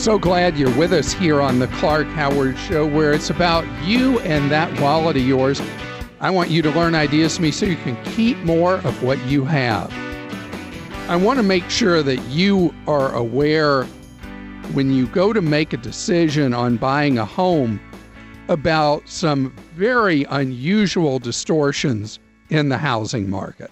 So 0.00 0.18
glad 0.18 0.56
you're 0.56 0.74
with 0.78 0.94
us 0.94 1.12
here 1.12 1.42
on 1.42 1.58
the 1.58 1.66
Clark 1.66 2.06
Howard 2.06 2.56
Show, 2.56 2.86
where 2.86 3.12
it's 3.12 3.28
about 3.28 3.66
you 3.84 4.18
and 4.20 4.50
that 4.50 4.80
wallet 4.80 5.18
of 5.18 5.22
yours. 5.22 5.60
I 6.20 6.30
want 6.30 6.48
you 6.48 6.62
to 6.62 6.70
learn 6.70 6.94
ideas 6.94 7.36
from 7.36 7.42
me 7.42 7.50
so 7.50 7.66
you 7.66 7.76
can 7.76 8.02
keep 8.14 8.38
more 8.38 8.76
of 8.76 9.02
what 9.02 9.22
you 9.26 9.44
have. 9.44 9.92
I 11.10 11.16
want 11.16 11.36
to 11.36 11.42
make 11.42 11.68
sure 11.68 12.02
that 12.02 12.16
you 12.30 12.74
are 12.86 13.14
aware 13.14 13.84
when 14.72 14.90
you 14.90 15.06
go 15.08 15.34
to 15.34 15.42
make 15.42 15.74
a 15.74 15.76
decision 15.76 16.54
on 16.54 16.78
buying 16.78 17.18
a 17.18 17.26
home 17.26 17.78
about 18.48 19.06
some 19.06 19.54
very 19.74 20.24
unusual 20.30 21.18
distortions 21.18 22.18
in 22.48 22.70
the 22.70 22.78
housing 22.78 23.28
market 23.28 23.70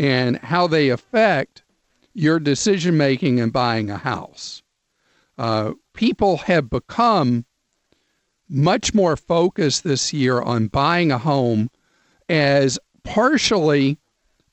and 0.00 0.36
how 0.38 0.66
they 0.66 0.88
affect 0.88 1.62
your 2.12 2.40
decision 2.40 2.96
making 2.96 3.38
in 3.38 3.50
buying 3.50 3.88
a 3.88 3.96
house 3.96 4.63
uh, 5.38 5.72
people 5.94 6.38
have 6.38 6.70
become 6.70 7.44
much 8.48 8.94
more 8.94 9.16
focused 9.16 9.84
this 9.84 10.12
year 10.12 10.40
on 10.40 10.68
buying 10.68 11.10
a 11.10 11.18
home 11.18 11.70
as 12.28 12.78
partially 13.02 13.98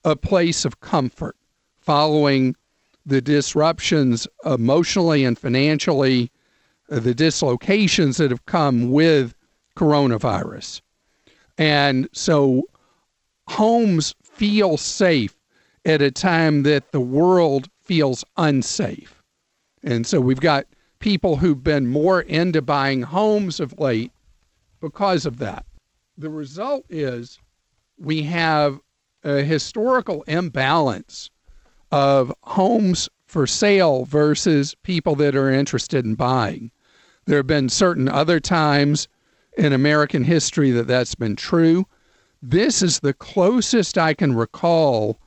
a 0.03 0.15
place 0.15 0.65
of 0.65 0.79
comfort 0.79 1.35
following 1.79 2.55
the 3.05 3.21
disruptions 3.21 4.27
emotionally 4.45 5.25
and 5.25 5.37
financially, 5.37 6.31
uh, 6.89 6.99
the 6.99 7.13
dislocations 7.13 8.17
that 8.17 8.31
have 8.31 8.45
come 8.45 8.91
with 8.91 9.33
coronavirus. 9.75 10.81
And 11.57 12.07
so 12.13 12.63
homes 13.47 14.15
feel 14.23 14.77
safe 14.77 15.35
at 15.85 16.01
a 16.01 16.11
time 16.11 16.63
that 16.63 16.91
the 16.91 17.01
world 17.01 17.69
feels 17.81 18.23
unsafe. 18.37 19.20
And 19.83 20.05
so 20.05 20.21
we've 20.21 20.39
got 20.39 20.65
people 20.99 21.37
who've 21.37 21.63
been 21.63 21.87
more 21.87 22.21
into 22.21 22.61
buying 22.61 23.01
homes 23.01 23.59
of 23.59 23.77
late 23.79 24.11
because 24.79 25.25
of 25.25 25.39
that. 25.39 25.65
The 26.17 26.29
result 26.29 26.85
is 26.89 27.39
we 27.97 28.23
have 28.23 28.79
a 29.23 29.41
historical 29.41 30.23
imbalance 30.23 31.29
of 31.91 32.33
homes 32.43 33.09
for 33.25 33.47
sale 33.47 34.05
versus 34.05 34.75
people 34.83 35.15
that 35.15 35.35
are 35.35 35.49
interested 35.49 36.05
in 36.05 36.15
buying. 36.15 36.71
There 37.25 37.37
have 37.37 37.47
been 37.47 37.69
certain 37.69 38.09
other 38.09 38.39
times 38.39 39.07
in 39.57 39.73
American 39.73 40.23
history 40.23 40.71
that 40.71 40.87
that's 40.87 41.15
been 41.15 41.35
true. 41.35 41.85
This 42.41 42.81
is 42.81 42.99
the 42.99 43.13
closest 43.13 43.97
I 43.97 44.13
can 44.13 44.35
recall 44.35 45.19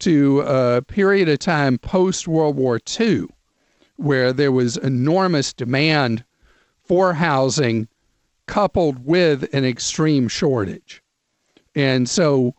to 0.00 0.40
a 0.40 0.82
period 0.82 1.28
of 1.28 1.38
time 1.38 1.78
post 1.78 2.28
World 2.28 2.56
War 2.56 2.80
II 3.00 3.26
where 3.96 4.32
there 4.32 4.52
was 4.52 4.76
enormous 4.76 5.52
demand 5.52 6.24
for 6.84 7.14
housing 7.14 7.88
coupled 8.46 9.04
with 9.04 9.52
an 9.54 9.64
extreme 9.64 10.28
shortage. 10.28 11.02
And 11.74 12.08
so, 12.08 12.54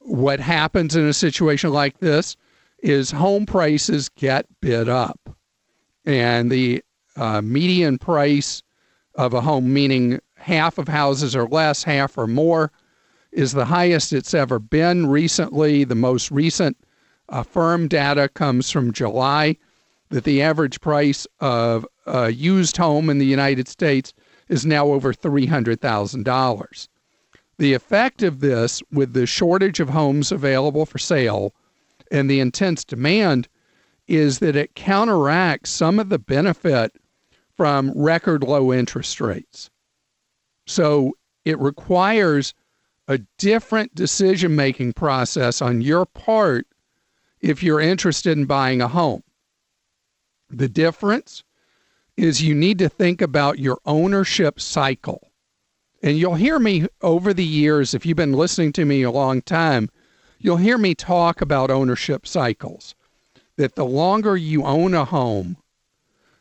what 0.00 0.40
happens 0.40 0.94
in 0.94 1.06
a 1.06 1.12
situation 1.12 1.70
like 1.70 1.98
this 1.98 2.36
is 2.82 3.10
home 3.10 3.46
prices 3.46 4.08
get 4.08 4.46
bid 4.60 4.88
up. 4.88 5.36
And 6.04 6.50
the 6.50 6.82
uh, 7.16 7.40
median 7.40 7.98
price 7.98 8.62
of 9.14 9.34
a 9.34 9.40
home, 9.40 9.72
meaning 9.72 10.20
half 10.36 10.78
of 10.78 10.88
houses 10.88 11.36
or 11.36 11.46
less, 11.46 11.84
half 11.84 12.18
or 12.18 12.26
more, 12.26 12.72
is 13.30 13.52
the 13.52 13.64
highest 13.64 14.12
it's 14.12 14.34
ever 14.34 14.58
been 14.58 15.06
recently. 15.06 15.84
The 15.84 15.94
most 15.94 16.30
recent 16.30 16.76
uh, 17.28 17.42
firm 17.42 17.88
data 17.88 18.28
comes 18.28 18.70
from 18.70 18.92
July 18.92 19.56
that 20.12 20.24
the 20.24 20.42
average 20.42 20.78
price 20.82 21.26
of 21.40 21.86
a 22.06 22.30
used 22.30 22.76
home 22.76 23.08
in 23.08 23.16
the 23.16 23.26
United 23.26 23.66
States 23.66 24.12
is 24.48 24.66
now 24.66 24.88
over 24.88 25.14
$300,000. 25.14 26.88
The 27.56 27.72
effect 27.72 28.22
of 28.22 28.40
this, 28.40 28.82
with 28.92 29.14
the 29.14 29.26
shortage 29.26 29.80
of 29.80 29.88
homes 29.88 30.30
available 30.30 30.84
for 30.84 30.98
sale 30.98 31.54
and 32.10 32.28
the 32.28 32.40
intense 32.40 32.84
demand, 32.84 33.48
is 34.06 34.40
that 34.40 34.54
it 34.54 34.74
counteracts 34.74 35.70
some 35.70 35.98
of 35.98 36.10
the 36.10 36.18
benefit 36.18 36.92
from 37.56 37.90
record 37.96 38.42
low 38.42 38.70
interest 38.70 39.18
rates. 39.18 39.70
So 40.66 41.12
it 41.46 41.58
requires 41.58 42.52
a 43.08 43.18
different 43.38 43.94
decision 43.94 44.54
making 44.56 44.92
process 44.92 45.62
on 45.62 45.80
your 45.80 46.04
part 46.04 46.66
if 47.40 47.62
you're 47.62 47.80
interested 47.80 48.36
in 48.36 48.44
buying 48.44 48.82
a 48.82 48.88
home. 48.88 49.22
The 50.52 50.68
difference 50.68 51.42
is 52.16 52.42
you 52.42 52.54
need 52.54 52.78
to 52.78 52.88
think 52.90 53.22
about 53.22 53.58
your 53.58 53.78
ownership 53.86 54.60
cycle. 54.60 55.32
And 56.02 56.18
you'll 56.18 56.34
hear 56.34 56.58
me 56.58 56.86
over 57.00 57.32
the 57.32 57.44
years, 57.44 57.94
if 57.94 58.04
you've 58.04 58.16
been 58.18 58.34
listening 58.34 58.72
to 58.74 58.84
me 58.84 59.02
a 59.02 59.10
long 59.10 59.40
time, 59.40 59.88
you'll 60.38 60.58
hear 60.58 60.76
me 60.76 60.94
talk 60.94 61.40
about 61.40 61.70
ownership 61.70 62.26
cycles. 62.26 62.94
That 63.56 63.76
the 63.76 63.86
longer 63.86 64.36
you 64.36 64.64
own 64.64 64.92
a 64.92 65.06
home, 65.06 65.56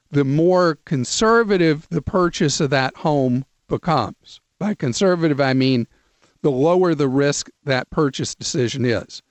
the 0.09 0.25
more 0.25 0.75
conservative 0.83 1.87
the 1.89 2.01
purchase 2.01 2.59
of 2.59 2.69
that 2.71 2.97
home 2.97 3.45
becomes. 3.69 4.41
By 4.59 4.73
conservative, 4.73 5.39
I 5.39 5.53
mean 5.53 5.87
the 6.41 6.51
lower 6.51 6.95
the 6.95 7.07
risk 7.07 7.49
that 7.63 7.89
purchase 7.91 8.35
decision 8.35 8.83
is. 8.83 9.21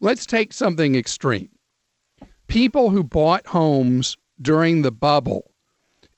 Let's 0.00 0.24
take 0.24 0.52
something 0.52 0.94
extreme. 0.94 1.50
People 2.46 2.90
who 2.90 3.04
bought 3.04 3.46
homes 3.48 4.16
during 4.40 4.82
the 4.82 4.92
bubble 4.92 5.52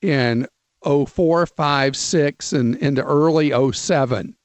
in 0.00 0.46
04, 0.84 1.46
5, 1.46 1.96
6, 1.96 2.52
and 2.52 2.76
into 2.76 3.02
early 3.02 3.72
07 3.72 4.36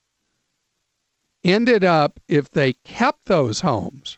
ended 1.43 1.83
up, 1.83 2.19
if 2.27 2.51
they 2.51 2.73
kept 2.73 3.25
those 3.25 3.61
homes, 3.61 4.17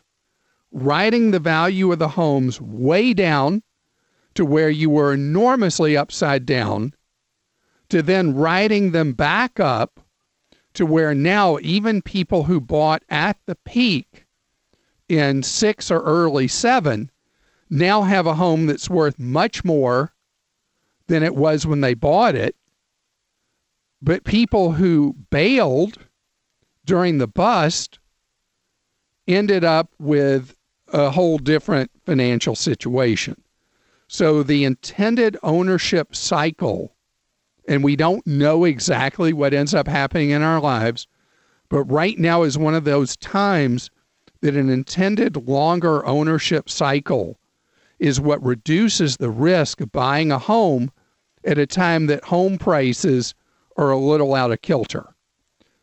writing 0.72 1.30
the 1.30 1.38
value 1.38 1.92
of 1.92 1.98
the 1.98 2.08
homes 2.08 2.60
way 2.60 3.14
down 3.14 3.62
to 4.34 4.44
where 4.44 4.70
you 4.70 4.90
were 4.90 5.12
enormously 5.12 5.96
upside 5.96 6.46
down, 6.46 6.94
to 7.88 8.02
then 8.02 8.34
writing 8.34 8.92
them 8.92 9.12
back 9.12 9.58
up 9.58 10.00
to 10.74 10.86
where 10.86 11.14
now 11.14 11.58
even 11.60 12.00
people 12.02 12.44
who 12.44 12.60
bought 12.60 13.02
at 13.08 13.36
the 13.46 13.56
peak 13.56 14.26
in 15.08 15.42
six 15.42 15.90
or 15.90 16.00
early 16.02 16.46
seven 16.46 17.10
now 17.70 18.02
have 18.02 18.26
a 18.26 18.34
home 18.34 18.66
that's 18.66 18.90
worth 18.90 19.18
much 19.18 19.64
more 19.64 20.12
than 21.06 21.22
it 21.22 21.34
was 21.34 21.66
when 21.66 21.80
they 21.80 21.94
bought 21.94 22.34
it. 22.34 22.56
But 24.02 24.24
people 24.24 24.72
who 24.72 25.14
bailed 25.30 25.98
during 26.84 27.18
the 27.18 27.26
bust 27.26 27.98
ended 29.28 29.64
up 29.64 29.90
with 29.98 30.56
a 30.92 31.10
whole 31.10 31.38
different 31.38 31.90
financial 32.04 32.54
situation. 32.54 33.40
So 34.08 34.42
the 34.42 34.64
intended 34.64 35.36
ownership 35.42 36.16
cycle, 36.16 36.96
and 37.68 37.84
we 37.84 37.94
don't 37.94 38.26
know 38.26 38.64
exactly 38.64 39.32
what 39.32 39.54
ends 39.54 39.74
up 39.74 39.86
happening 39.86 40.30
in 40.30 40.42
our 40.42 40.60
lives, 40.60 41.06
but 41.68 41.84
right 41.84 42.18
now 42.18 42.42
is 42.42 42.58
one 42.58 42.74
of 42.74 42.84
those 42.84 43.16
times 43.16 43.90
that 44.40 44.56
an 44.56 44.68
intended 44.68 45.36
longer 45.48 46.04
ownership 46.06 46.68
cycle 46.68 47.38
is 48.00 48.20
what 48.20 48.42
reduces 48.42 49.18
the 49.18 49.30
risk 49.30 49.80
of 49.80 49.92
buying 49.92 50.32
a 50.32 50.38
home 50.38 50.90
at 51.44 51.58
a 51.58 51.66
time 51.66 52.06
that 52.06 52.24
home 52.24 52.58
prices 52.58 53.34
are 53.76 53.90
a 53.90 53.98
little 53.98 54.34
out 54.34 54.50
of 54.50 54.62
kilter. 54.62 55.14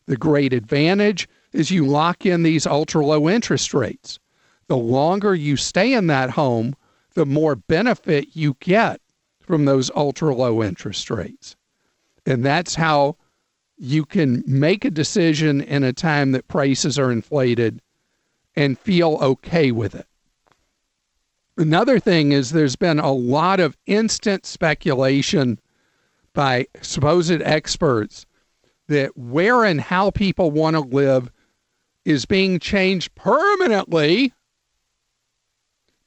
The 0.08 0.18
great 0.18 0.52
advantage 0.52 1.30
is 1.54 1.72
you 1.72 1.86
lock 1.86 2.26
in 2.26 2.44
these 2.44 2.66
ultra 2.66 3.06
low 3.06 3.30
interest 3.30 3.74
rates. 3.74 4.20
The 4.68 4.78
longer 4.78 5.34
you 5.34 5.56
stay 5.56 5.94
in 5.94 6.08
that 6.08 6.32
home, 6.32 6.76
the 7.14 7.26
more 7.26 7.56
benefit 7.56 8.30
you 8.34 8.58
get 8.60 9.00
from 9.40 9.66
those 9.66 9.90
ultra 9.96 10.36
low 10.36 10.62
interest 10.62 11.10
rates. 11.10 11.56
And 12.26 12.44
that's 12.44 12.76
how 12.76 13.16
you 13.78 14.06
can 14.06 14.44
make 14.46 14.84
a 14.84 14.92
decision 14.92 15.62
in 15.62 15.84
a 15.84 15.94
time 15.94 16.32
that 16.32 16.48
prices 16.48 16.98
are 16.98 17.12
inflated 17.12 17.82
and 18.56 18.78
feel 18.78 19.20
okay 19.22 19.72
with 19.72 19.94
it. 19.96 20.08
Another 21.58 22.00
thing 22.00 22.32
is 22.34 22.52
there's 22.52 22.76
been 22.76 23.00
a 23.00 23.12
lot 23.12 23.60
of 23.60 23.76
instant 23.88 24.46
speculation 24.46 25.60
by 26.34 26.68
supposed 26.82 27.42
experts 27.42 28.28
that 28.88 29.18
where 29.18 29.64
and 29.66 29.82
how 29.82 30.12
people 30.12 30.52
want 30.52 30.76
to 30.76 30.82
live 30.82 31.32
is 32.06 32.26
being 32.26 32.60
changed 32.60 33.14
permanently 33.16 34.34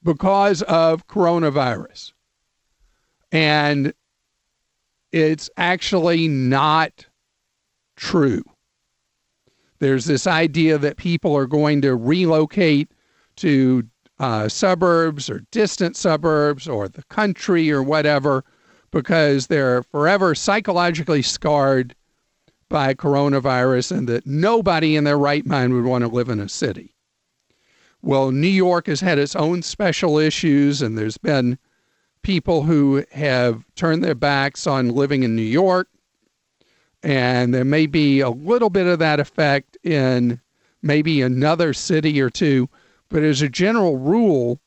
because 0.03 0.61
of 0.63 1.05
coronavirus. 1.07 2.13
And 3.31 3.93
it's 5.11 5.49
actually 5.57 6.29
not 6.29 7.05
true. 7.97 8.43
There's 9.79 10.05
this 10.05 10.27
idea 10.27 10.77
that 10.77 10.95
people 10.95 11.35
are 11.35 11.45
going 11.45 11.81
to 11.81 11.95
relocate 11.95 12.91
to 13.37 13.83
uh, 14.21 14.47
suburbs 14.47 15.31
or 15.31 15.39
distant 15.49 15.97
suburbs 15.97 16.67
or 16.67 16.87
the 16.87 17.03
country 17.05 17.71
or 17.71 17.81
whatever 17.81 18.45
because 18.91 19.47
they're 19.47 19.81
forever 19.81 20.35
psychologically 20.35 21.23
scarred 21.23 21.95
by 22.69 22.93
coronavirus 22.93 23.97
and 23.97 24.07
that 24.07 24.27
nobody 24.27 24.95
in 24.95 25.05
their 25.05 25.17
right 25.17 25.47
mind 25.47 25.73
would 25.73 25.85
want 25.85 26.03
to 26.03 26.07
live 26.07 26.29
in 26.29 26.39
a 26.39 26.47
city. 26.47 26.93
Well, 28.03 28.31
New 28.31 28.47
York 28.47 28.85
has 28.85 29.01
had 29.01 29.17
its 29.17 29.35
own 29.35 29.63
special 29.63 30.19
issues, 30.19 30.83
and 30.83 30.95
there's 30.95 31.17
been 31.17 31.57
people 32.21 32.61
who 32.61 33.03
have 33.11 33.65
turned 33.75 34.03
their 34.03 34.15
backs 34.15 34.67
on 34.67 34.89
living 34.89 35.23
in 35.23 35.35
New 35.35 35.41
York. 35.41 35.87
And 37.01 37.55
there 37.55 37.65
may 37.65 37.87
be 37.87 38.19
a 38.19 38.29
little 38.29 38.69
bit 38.69 38.85
of 38.85 38.99
that 38.99 39.19
effect 39.19 39.79
in 39.83 40.39
maybe 40.83 41.23
another 41.23 41.73
city 41.73 42.21
or 42.21 42.29
two. 42.29 42.69
But 43.11 43.23
as 43.23 43.41
a 43.41 43.49
general 43.49 43.97
rule, 43.97 44.61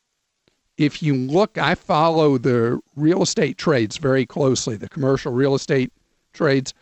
if 0.76 1.02
you 1.02 1.14
look, 1.14 1.56
I 1.56 1.74
follow 1.74 2.36
the 2.36 2.78
real 2.94 3.22
estate 3.22 3.56
trades 3.56 3.96
very 3.96 4.26
closely, 4.26 4.76
the 4.76 4.88
commercial 4.88 5.32
real 5.32 5.54
estate 5.54 5.92
trades. 6.34 6.74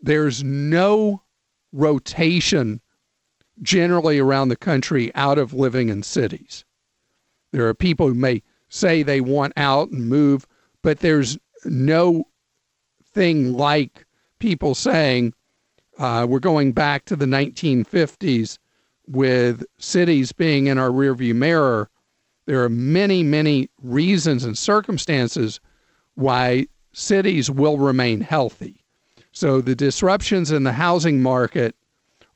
There's 0.00 0.44
no 0.44 1.22
rotation 1.72 2.80
generally 3.60 4.20
around 4.20 4.48
the 4.48 4.56
country 4.56 5.12
out 5.14 5.38
of 5.38 5.52
living 5.52 5.88
in 5.88 6.04
cities. 6.04 6.64
There 7.50 7.66
are 7.66 7.74
people 7.74 8.06
who 8.06 8.14
may 8.14 8.42
say 8.68 9.02
they 9.02 9.20
want 9.20 9.54
out 9.56 9.90
and 9.90 10.08
move, 10.08 10.46
but 10.82 11.00
there's 11.00 11.36
no 11.64 12.28
thing 13.12 13.52
like 13.52 14.06
people 14.38 14.74
saying 14.74 15.34
uh, 15.98 16.26
we're 16.28 16.38
going 16.38 16.72
back 16.72 17.04
to 17.06 17.16
the 17.16 17.26
1950s 17.26 18.58
with 19.06 19.64
cities 19.78 20.32
being 20.32 20.66
in 20.66 20.78
our 20.78 20.90
rearview 20.90 21.34
mirror. 21.34 21.90
There 22.46 22.62
are 22.62 22.68
many, 22.68 23.22
many 23.22 23.68
reasons 23.82 24.44
and 24.44 24.56
circumstances 24.56 25.60
why 26.14 26.66
cities 26.92 27.50
will 27.50 27.78
remain 27.78 28.20
healthy. 28.20 28.84
So 29.32 29.60
the 29.60 29.74
disruptions 29.74 30.50
in 30.50 30.64
the 30.64 30.72
housing 30.72 31.22
market 31.22 31.74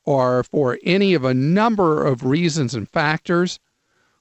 are 0.05 0.43
for 0.43 0.79
any 0.83 1.13
of 1.13 1.25
a 1.25 1.33
number 1.33 2.05
of 2.05 2.23
reasons 2.23 2.73
and 2.73 2.89
factors. 2.89 3.59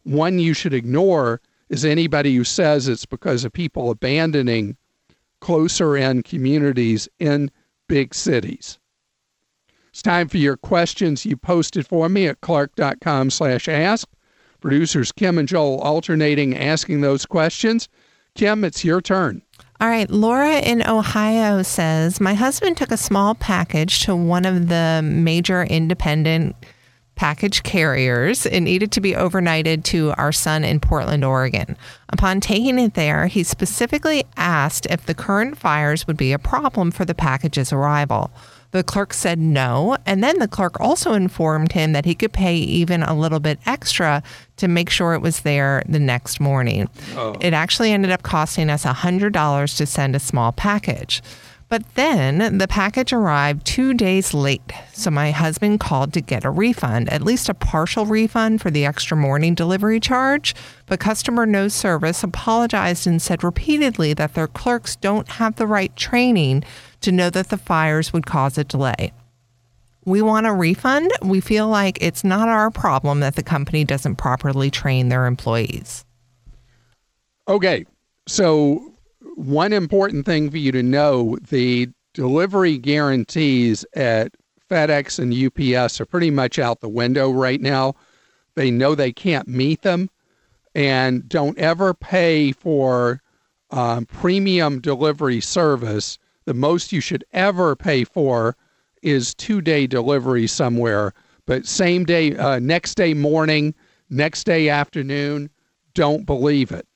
One 0.03 0.39
you 0.39 0.53
should 0.53 0.75
ignore 0.75 1.41
is 1.69 1.85
anybody 1.85 2.35
who 2.37 2.45
says 2.45 2.89
it's 2.89 3.07
because 3.07 3.45
of 3.45 3.53
people 3.53 3.91
abandoning 3.91 4.77
closer 5.41 5.97
in 5.97 6.23
communities 6.23 7.09
in 7.19 7.51
big 7.89 8.15
cities. 8.15 8.79
It's 9.97 10.03
time 10.03 10.29
for 10.29 10.37
your 10.37 10.59
questions 10.59 11.25
you 11.25 11.39
posted 11.39 11.87
for 11.87 12.11
me 12.11 12.27
at 12.27 12.43
clark.com 12.43 13.31
slash 13.31 13.67
ask. 13.67 14.07
Producers 14.61 15.11
Kim 15.11 15.39
and 15.39 15.49
Joel 15.49 15.81
alternating 15.81 16.55
asking 16.55 17.01
those 17.01 17.25
questions. 17.25 17.89
Kim, 18.35 18.63
it's 18.63 18.85
your 18.85 19.01
turn. 19.01 19.41
All 19.81 19.89
right, 19.89 20.11
Laura 20.11 20.59
in 20.59 20.87
Ohio 20.87 21.63
says, 21.63 22.21
My 22.21 22.35
husband 22.35 22.77
took 22.77 22.91
a 22.91 22.99
small 22.99 23.35
package 23.37 24.01
to 24.01 24.15
one 24.15 24.45
of 24.45 24.69
the 24.69 25.01
major 25.03 25.63
independent 25.63 26.55
package 27.15 27.63
carriers. 27.63 28.45
It 28.45 28.61
needed 28.61 28.93
to 28.93 29.01
be 29.01 29.13
overnighted 29.13 29.83
to 29.85 30.13
our 30.19 30.31
son 30.31 30.63
in 30.63 30.79
Portland, 30.79 31.25
Oregon. 31.25 31.75
Upon 32.11 32.43
taking 32.43 32.79
it 32.79 32.93
there, 32.93 33.29
he 33.29 33.43
specifically 33.43 34.25
asked 34.37 34.87
if 34.91 35.07
the 35.07 35.15
current 35.15 35.57
fires 35.57 36.07
would 36.07 36.19
be 36.19 36.35
a 36.35 36.39
problem 36.39 36.91
for 36.91 37.07
the 37.07 37.15
package's 37.15 37.73
arrival. 37.73 38.31
The 38.77 38.85
clerk 38.85 39.15
said 39.15 39.39
no, 39.39 39.97
and 40.05 40.23
then 40.23 40.39
the 40.39 40.47
clerk 40.47 40.79
also 40.81 41.15
informed 41.15 41.73
him 41.73 41.95
that 41.95 42.05
he 42.05 42.15
could 42.15 42.35
pay 42.35 42.57
even 42.57 43.03
a 43.03 43.15
little 43.15 43.41
bit 43.41 43.59
extra 43.65 44.23
to 44.59 44.69
make 44.69 44.91
sure 44.91 45.15
it 45.15 45.23
was 45.23 45.41
there 45.41 45.83
the 45.89 45.99
next 45.99 46.41
morning. 46.41 46.91
Oh. 47.15 47.35
It 47.41 47.55
actually 47.55 47.91
ended 47.91 48.11
up 48.11 48.23
costing 48.23 48.69
us 48.69 48.85
$100 48.85 49.77
to 49.79 49.87
send 49.87 50.15
a 50.15 50.21
small 50.21 50.53
package. 50.53 51.23
But 51.69 51.97
then 51.97 52.59
the 52.59 52.69
package 52.69 53.13
arrived 53.13 53.67
two 53.67 53.93
days 53.93 54.33
late, 54.33 54.73
so 54.93 55.11
my 55.11 55.33
husband 55.33 55.81
called 55.81 56.13
to 56.13 56.21
get 56.21 56.45
a 56.45 56.51
refund, 56.51 57.13
at 57.13 57.23
least 57.23 57.49
a 57.49 57.55
partial 57.55 58.07
refund 58.07 58.63
for 58.63 58.71
the 58.71 58.87
extra 58.87 59.17
morning 59.17 59.57
delivery 59.57 59.99
charge. 59.99 60.55
But 60.87 61.01
customer 61.01 61.45
no 61.45 61.67
service 61.67 62.23
apologized 62.23 63.09
and 63.09 63.21
said 63.21 63.43
repeatedly 63.43 64.15
that 64.15 64.35
their 64.35 64.47
clerks 64.47 64.95
don't 64.95 65.29
have 65.29 65.57
the 65.57 65.67
right 65.67 65.95
training 65.97 66.63
to 67.01 67.11
know 67.11 67.31
that 67.31 67.49
the 67.49 67.59
fires 67.59 68.13
would 68.13 68.27
cause 68.27 68.57
a 68.57 68.63
delay. 68.63 69.13
We 70.05 70.23
want 70.23 70.47
a 70.47 70.53
refund. 70.53 71.11
We 71.21 71.41
feel 71.41 71.67
like 71.67 71.99
it's 72.01 72.23
not 72.23 72.49
our 72.49 72.71
problem 72.71 73.19
that 73.21 73.35
the 73.35 73.43
company 73.43 73.83
doesn't 73.83 74.17
properly 74.17 74.71
train 74.71 75.09
their 75.09 75.27
employees. 75.27 76.05
Okay, 77.49 77.87
so 78.29 78.93
one 79.37 79.75
important 79.75 80.25
thing 80.25 80.51
for 80.51 80.57
you 80.57 80.73
to 80.73 80.83
know 80.83 81.37
the 81.51 81.91
delivery 82.15 82.79
guarantees 82.79 83.85
at 83.95 84.33
FedEx 84.71 85.19
and 85.19 85.33
UPS 85.33 86.01
are 86.01 86.07
pretty 86.07 86.31
much 86.31 86.59
out 86.59 86.81
the 86.81 86.89
window 86.89 87.31
right 87.31 87.61
now. 87.61 87.95
They 88.55 88.71
know 88.71 88.95
they 88.95 89.13
can't 89.13 89.47
meet 89.47 89.83
them 89.83 90.09
and 90.75 91.29
don't 91.29 91.59
ever 91.59 91.93
pay 91.93 92.53
for 92.53 93.21
um, 93.71 94.07
premium 94.07 94.81
delivery 94.81 95.43
service. 95.43 96.19
The 96.47 96.55
most 96.55 96.91
you 96.91 97.03
should 97.03 97.25
ever 97.33 97.77
pay 97.77 98.05
for 98.05 98.57
is 99.03 99.35
two 99.35 99.61
day 99.61 99.87
delivery 99.87 100.47
somewhere, 100.47 101.13
but 101.45 101.67
same 101.67 102.05
day, 102.05 102.35
uh, 102.37 102.59
next 102.59 102.95
day 102.95 103.13
morning, 103.13 103.75
next 104.09 104.45
day 104.45 104.71
afternoon, 104.71 105.51
don't 105.93 106.25
believe 106.25 106.73
it 106.73 106.87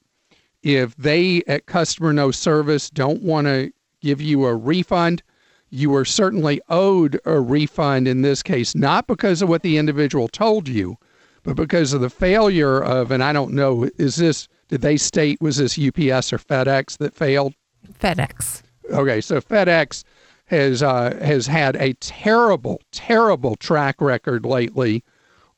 if 0.62 0.94
they 0.96 1.42
at 1.46 1.66
customer 1.66 2.12
no 2.12 2.30
service 2.30 2.90
don't 2.90 3.22
want 3.22 3.46
to 3.46 3.72
give 4.00 4.20
you 4.20 4.44
a 4.46 4.54
refund, 4.54 5.22
you 5.70 5.94
are 5.94 6.04
certainly 6.04 6.60
owed 6.68 7.20
a 7.24 7.40
refund 7.40 8.08
in 8.08 8.22
this 8.22 8.42
case, 8.42 8.74
not 8.74 9.06
because 9.06 9.40
of 9.40 9.48
what 9.48 9.62
the 9.62 9.78
individual 9.78 10.28
told 10.28 10.68
you, 10.68 10.96
but 11.42 11.56
because 11.56 11.92
of 11.92 12.00
the 12.00 12.10
failure 12.10 12.82
of, 12.82 13.10
and 13.10 13.22
I 13.22 13.32
don't 13.32 13.54
know, 13.54 13.88
is 13.96 14.16
this, 14.16 14.48
did 14.68 14.82
they 14.82 14.96
state, 14.96 15.40
was 15.40 15.56
this 15.56 15.78
UPS 15.78 16.32
or 16.32 16.38
FedEx 16.38 16.98
that 16.98 17.14
failed? 17.14 17.54
FedEx. 18.00 18.62
Okay, 18.90 19.20
so 19.20 19.40
FedEx 19.40 20.04
has 20.46 20.82
uh, 20.82 21.16
has 21.22 21.46
had 21.46 21.76
a 21.76 21.92
terrible, 21.94 22.80
terrible 22.90 23.54
track 23.54 24.00
record 24.00 24.44
lately 24.44 25.04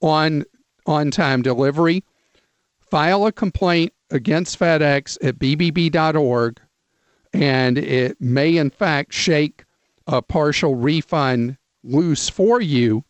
on 0.02 0.44
on 0.86 1.10
time 1.10 1.40
delivery. 1.40 2.04
File 2.78 3.26
a 3.26 3.32
complaint 3.32 3.94
against 4.12 4.58
FedEx 4.58 5.18
at 5.26 5.38
bbb.org, 5.38 6.60
and 7.32 7.78
it 7.78 8.20
may, 8.20 8.56
in 8.56 8.70
fact, 8.70 9.12
shake 9.12 9.64
a 10.06 10.20
partial 10.22 10.74
refund 10.74 11.56
loose 11.82 12.28
for 12.28 12.60
you 12.60 13.04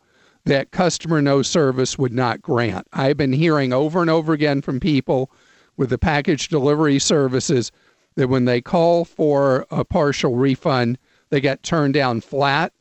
that 0.44 0.70
customer 0.70 1.20
no 1.20 1.42
service 1.42 1.98
would 1.98 2.12
not 2.12 2.40
grant. 2.42 2.86
I've 2.92 3.16
been 3.16 3.32
hearing 3.32 3.72
over 3.72 4.00
and 4.00 4.10
over 4.10 4.32
again 4.32 4.62
from 4.62 4.80
people 4.80 5.30
with 5.76 5.90
the 5.90 5.98
package 5.98 6.48
delivery 6.48 6.98
services 6.98 7.70
that 8.16 8.28
when 8.28 8.44
they 8.44 8.60
call 8.60 9.04
for 9.04 9.66
a 9.70 9.84
partial 9.84 10.36
refund, 10.36 10.98
they 11.30 11.40
get 11.40 11.62
turned 11.62 11.94
down 11.94 12.20
flat. 12.20 12.72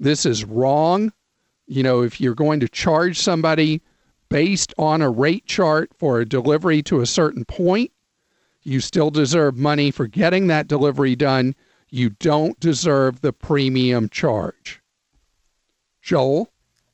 This 0.00 0.24
is 0.24 0.44
wrong. 0.44 1.12
You 1.66 1.82
know, 1.82 2.02
if 2.02 2.20
you're 2.20 2.34
going 2.34 2.60
to 2.60 2.68
charge 2.68 3.18
somebody 3.18 3.82
based 4.32 4.72
on 4.78 5.02
a 5.02 5.10
rate 5.10 5.44
chart 5.44 5.90
for 5.98 6.20
a 6.20 6.24
delivery 6.24 6.82
to 6.84 7.00
a 7.00 7.06
certain 7.06 7.44
point. 7.44 7.92
You 8.62 8.80
still 8.80 9.10
deserve 9.10 9.56
money 9.56 9.90
for 9.90 10.06
getting 10.06 10.46
that 10.46 10.68
delivery 10.68 11.14
done. 11.14 11.54
You 11.90 12.10
don't 12.10 12.58
deserve 12.58 13.20
the 13.20 13.32
premium 13.32 14.08
charge. 14.08 14.80
Joel? 16.00 16.48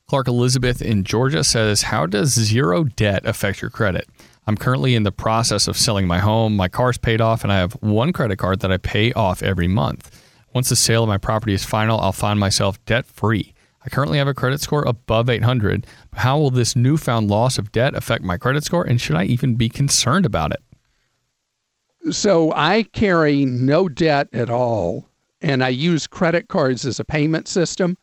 Clark 0.07 0.27
Elizabeth 0.27 0.81
in 0.81 1.03
Georgia 1.03 1.43
says, 1.43 1.83
How 1.83 2.05
does 2.05 2.33
zero 2.33 2.83
debt 2.83 3.21
affect 3.25 3.61
your 3.61 3.71
credit? 3.71 4.09
I'm 4.45 4.57
currently 4.57 4.95
in 4.95 5.03
the 5.03 5.11
process 5.11 5.67
of 5.67 5.77
selling 5.77 6.07
my 6.07 6.19
home. 6.19 6.55
My 6.55 6.67
car's 6.67 6.97
paid 6.97 7.21
off, 7.21 7.43
and 7.43 7.53
I 7.53 7.57
have 7.57 7.73
one 7.73 8.11
credit 8.11 8.37
card 8.37 8.59
that 8.61 8.71
I 8.71 8.77
pay 8.77 9.13
off 9.13 9.43
every 9.43 9.67
month. 9.67 10.23
Once 10.53 10.69
the 10.69 10.75
sale 10.75 11.03
of 11.03 11.09
my 11.09 11.19
property 11.19 11.53
is 11.53 11.63
final, 11.63 11.99
I'll 12.01 12.11
find 12.11 12.39
myself 12.39 12.83
debt 12.85 13.05
free. 13.05 13.53
I 13.89 13.95
currently 13.95 14.19
have 14.19 14.27
a 14.27 14.35
credit 14.35 14.61
score 14.61 14.83
above 14.83 15.31
800. 15.31 15.87
How 16.13 16.37
will 16.37 16.51
this 16.51 16.75
newfound 16.75 17.27
loss 17.27 17.57
of 17.57 17.71
debt 17.71 17.95
affect 17.95 18.23
my 18.23 18.37
credit 18.37 18.63
score, 18.63 18.83
and 18.83 19.01
should 19.01 19.15
I 19.15 19.23
even 19.23 19.55
be 19.55 19.67
concerned 19.67 20.27
about 20.27 20.51
it? 20.51 22.13
So 22.13 22.53
I 22.55 22.83
carry 22.83 23.45
no 23.45 23.89
debt 23.89 24.27
at 24.31 24.51
all, 24.51 25.09
and 25.41 25.63
I 25.63 25.69
use 25.69 26.05
credit 26.05 26.49
cards 26.49 26.85
as 26.85 26.99
a 26.99 27.03
payment 27.03 27.47
system. 27.47 27.97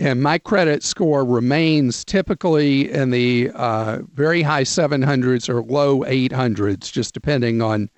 And 0.00 0.20
my 0.20 0.36
credit 0.36 0.82
score 0.82 1.24
remains 1.24 2.04
typically 2.04 2.90
in 2.90 3.10
the 3.10 3.52
uh, 3.54 4.00
very 4.14 4.42
high 4.42 4.64
700s 4.64 5.48
or 5.48 5.62
low 5.62 6.00
800s, 6.00 6.90
just 6.90 7.14
depending 7.14 7.62
on 7.62 7.88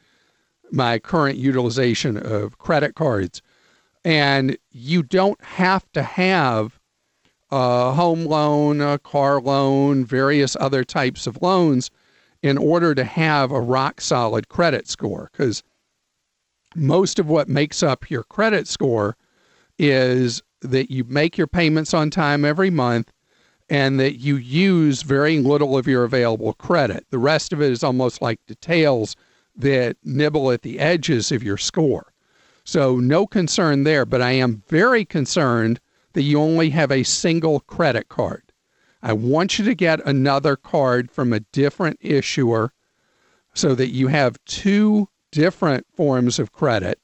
my 0.71 0.99
current 0.99 1.39
utilization 1.39 2.19
of 2.19 2.59
credit 2.59 2.95
cards. 2.95 3.41
And 4.05 4.59
you 4.71 5.03
don't 5.03 5.43
have 5.43 5.91
to 5.93 6.03
have 6.03 6.79
a 7.51 7.93
home 7.93 8.25
loan, 8.25 8.81
a 8.81 8.99
car 8.99 9.41
loan, 9.41 10.05
various 10.05 10.57
other 10.59 10.85
types 10.85 11.27
of 11.27 11.41
loans 11.43 11.91
in 12.43 12.59
order 12.59 12.95
to 12.95 13.05
have 13.05 13.51
a 13.51 13.61
rock 13.61 14.01
solid 14.01 14.49
credit 14.49 14.89
score. 14.89 15.31
Because 15.33 15.63
most 16.75 17.19
of 17.19 17.29
what 17.29 17.49
makes 17.49 17.83
up 17.83 18.11
your 18.11 18.25
credit 18.25 18.69
score 18.69 19.17
is 19.79 20.43
that 20.63 20.91
you 20.91 21.05
make 21.05 21.39
your 21.39 21.47
payments 21.47 21.95
on 21.95 22.11
time 22.11 22.45
every 22.45 22.71
month 22.71 23.13
and 23.69 23.99
that 23.99 24.21
you 24.21 24.37
use 24.37 25.03
very 25.03 25.39
little 25.41 25.77
of 25.77 25.87
your 25.87 26.05
available 26.05 26.53
credit. 26.55 27.05
The 27.11 27.19
rest 27.19 27.53
of 27.53 27.61
it 27.61 27.73
is 27.73 27.83
almost 27.83 28.23
like 28.23 28.39
details 28.47 29.17
that 29.57 29.97
nibble 30.05 30.51
at 30.53 30.63
the 30.63 30.79
edges 30.79 31.33
of 31.33 31.43
your 31.43 31.57
score. 31.57 32.13
So, 32.65 32.97
no 32.97 33.27
concern 33.27 33.85
there, 33.85 34.05
but 34.05 34.21
I 34.21 34.33
am 34.33 34.63
very 34.69 35.05
concerned 35.05 35.81
that 36.17 36.23
you 36.23 36.41
only 36.41 36.71
have 36.71 36.91
a 36.91 37.03
single 37.03 37.61
credit 37.61 38.09
card. 38.09 38.43
I 39.03 39.13
want 39.13 39.59
you 39.59 39.67
to 39.67 39.75
get 39.75 40.01
another 40.07 40.57
card 40.57 41.11
from 41.11 41.31
a 41.31 41.41
different 41.41 41.99
issuer 42.01 42.73
so 43.53 43.75
that 43.75 43.91
you 43.91 44.07
have 44.07 44.43
two 44.47 45.11
different 45.31 45.87
forms 45.95 46.39
of 46.39 46.53
credit 46.53 46.99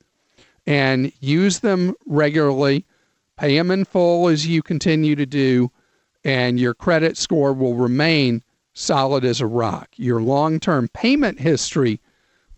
and 0.67 1.13
use 1.21 1.61
them 1.61 1.95
regularly. 2.07 2.87
Pay 3.37 3.59
them 3.59 3.71
in 3.71 3.85
full 3.85 4.29
as 4.29 4.47
you 4.47 4.63
continue 4.63 5.15
to 5.15 5.27
do, 5.27 5.71
and 6.25 6.59
your 6.59 6.73
credit 6.73 7.19
score 7.19 7.53
will 7.53 7.75
remain 7.75 8.43
solid 8.73 9.27
as 9.27 9.43
a 9.43 9.47
rock. 9.47 9.91
Your 9.97 10.23
long 10.23 10.59
term 10.59 10.89
payment 10.89 11.39
history 11.39 12.01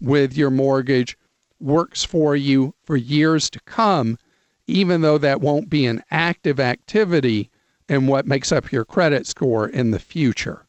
with 0.00 0.36
your 0.36 0.50
mortgage 0.50 1.18
works 1.58 2.04
for 2.04 2.36
you 2.36 2.76
for 2.84 2.96
years 2.96 3.50
to 3.50 3.58
come, 3.62 4.18
even 4.66 5.00
though 5.00 5.18
that 5.18 5.40
won't 5.40 5.68
be 5.68 5.86
an 5.86 6.02
active 6.10 6.58
activity 6.58 7.50
in 7.88 8.06
what 8.06 8.26
makes 8.26 8.52
up 8.52 8.72
your 8.72 8.84
credit 8.84 9.26
score 9.26 9.68
in 9.68 9.90
the 9.90 9.98
future. 9.98 10.66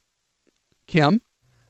Kim? 0.87 1.21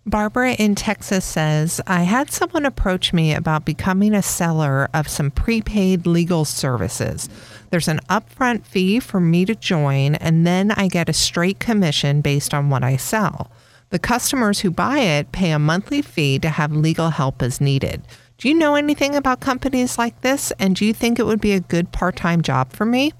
Barbara 0.07 0.53
in 0.53 0.75
Texas 0.75 1.25
says, 1.25 1.81
I 1.87 2.03
had 2.03 2.29
someone 2.29 2.65
approach 2.65 3.11
me 3.11 3.33
about 3.33 3.65
becoming 3.65 4.13
a 4.13 4.21
seller 4.21 4.87
of 4.93 5.07
some 5.07 5.31
prepaid 5.31 6.05
legal 6.05 6.45
services. 6.45 7.27
There's 7.71 7.87
an 7.87 8.01
upfront 8.07 8.65
fee 8.65 8.99
for 8.99 9.19
me 9.19 9.45
to 9.45 9.55
join, 9.55 10.13
and 10.15 10.45
then 10.45 10.69
I 10.71 10.89
get 10.89 11.09
a 11.09 11.13
straight 11.13 11.59
commission 11.59 12.21
based 12.21 12.53
on 12.53 12.69
what 12.69 12.83
I 12.83 12.97
sell. 12.97 13.49
The 13.89 13.97
customers 13.97 14.59
who 14.59 14.69
buy 14.69 14.99
it 14.99 15.31
pay 15.31 15.49
a 15.49 15.57
monthly 15.57 16.03
fee 16.03 16.37
to 16.39 16.49
have 16.49 16.71
legal 16.71 17.09
help 17.09 17.41
as 17.41 17.59
needed. 17.59 18.03
Do 18.37 18.49
you 18.49 18.53
know 18.53 18.75
anything 18.75 19.15
about 19.15 19.39
companies 19.39 19.97
like 19.97 20.21
this? 20.21 20.51
And 20.59 20.75
do 20.75 20.85
you 20.85 20.93
think 20.93 21.19
it 21.19 21.25
would 21.25 21.41
be 21.41 21.53
a 21.53 21.59
good 21.59 21.91
part 21.91 22.15
time 22.15 22.41
job 22.41 22.73
for 22.73 22.85
me? 22.85 23.13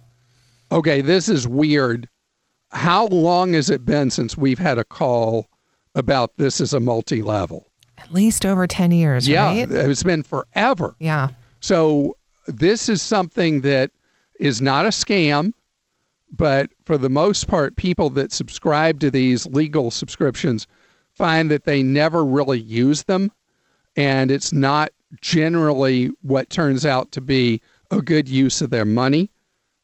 Okay, 0.72 1.01
this 1.01 1.29
is 1.29 1.48
weird. 1.48 2.10
How 2.72 3.07
long 3.07 3.53
has 3.53 3.69
it 3.69 3.86
been 3.86 4.10
since 4.10 4.38
we've 4.38 4.60
had 4.60 4.77
a 4.77 4.84
call 4.84 5.48
about 5.93 6.36
this 6.38 6.60
as 6.60 6.74
a 6.74 6.79
multi 6.79 7.22
level? 7.22 7.67
At 7.98 8.13
least 8.13 8.45
over 8.45 8.67
10 8.67 8.91
years, 8.91 9.27
yeah, 9.27 9.45
right? 9.45 9.72
it's 9.72 10.03
been 10.03 10.24
forever. 10.24 10.95
Yeah. 11.00 11.29
So 11.62 12.17
this 12.48 12.89
is 12.89 13.01
something 13.01 13.62
that 13.62 13.91
is 14.39 14.62
not 14.62 14.86
a 14.86 14.89
scam, 14.89 15.53
but 16.31 16.69
for 16.84 16.98
the 16.98 17.10
most 17.10 17.48
part, 17.48 17.77
people 17.77 18.10
that 18.12 18.34
subscribe 18.34 19.00
to 19.00 19.10
these 19.10 19.45
legal 19.48 19.91
subscriptions 19.91 20.67
find 21.13 21.50
that 21.50 21.63
they 21.63 21.81
never 21.81 22.25
really 22.25 22.60
use 22.60 23.03
them. 23.03 23.31
And 23.95 24.29
it's 24.29 24.51
not 24.51 24.91
generally 25.22 26.07
what 26.22 26.50
turns 26.50 26.86
out 26.86 27.12
to 27.13 27.22
be 27.22 27.62
a 27.91 28.01
good 28.01 28.27
use 28.27 28.62
of 28.62 28.69
their 28.69 28.86
money. 28.86 29.31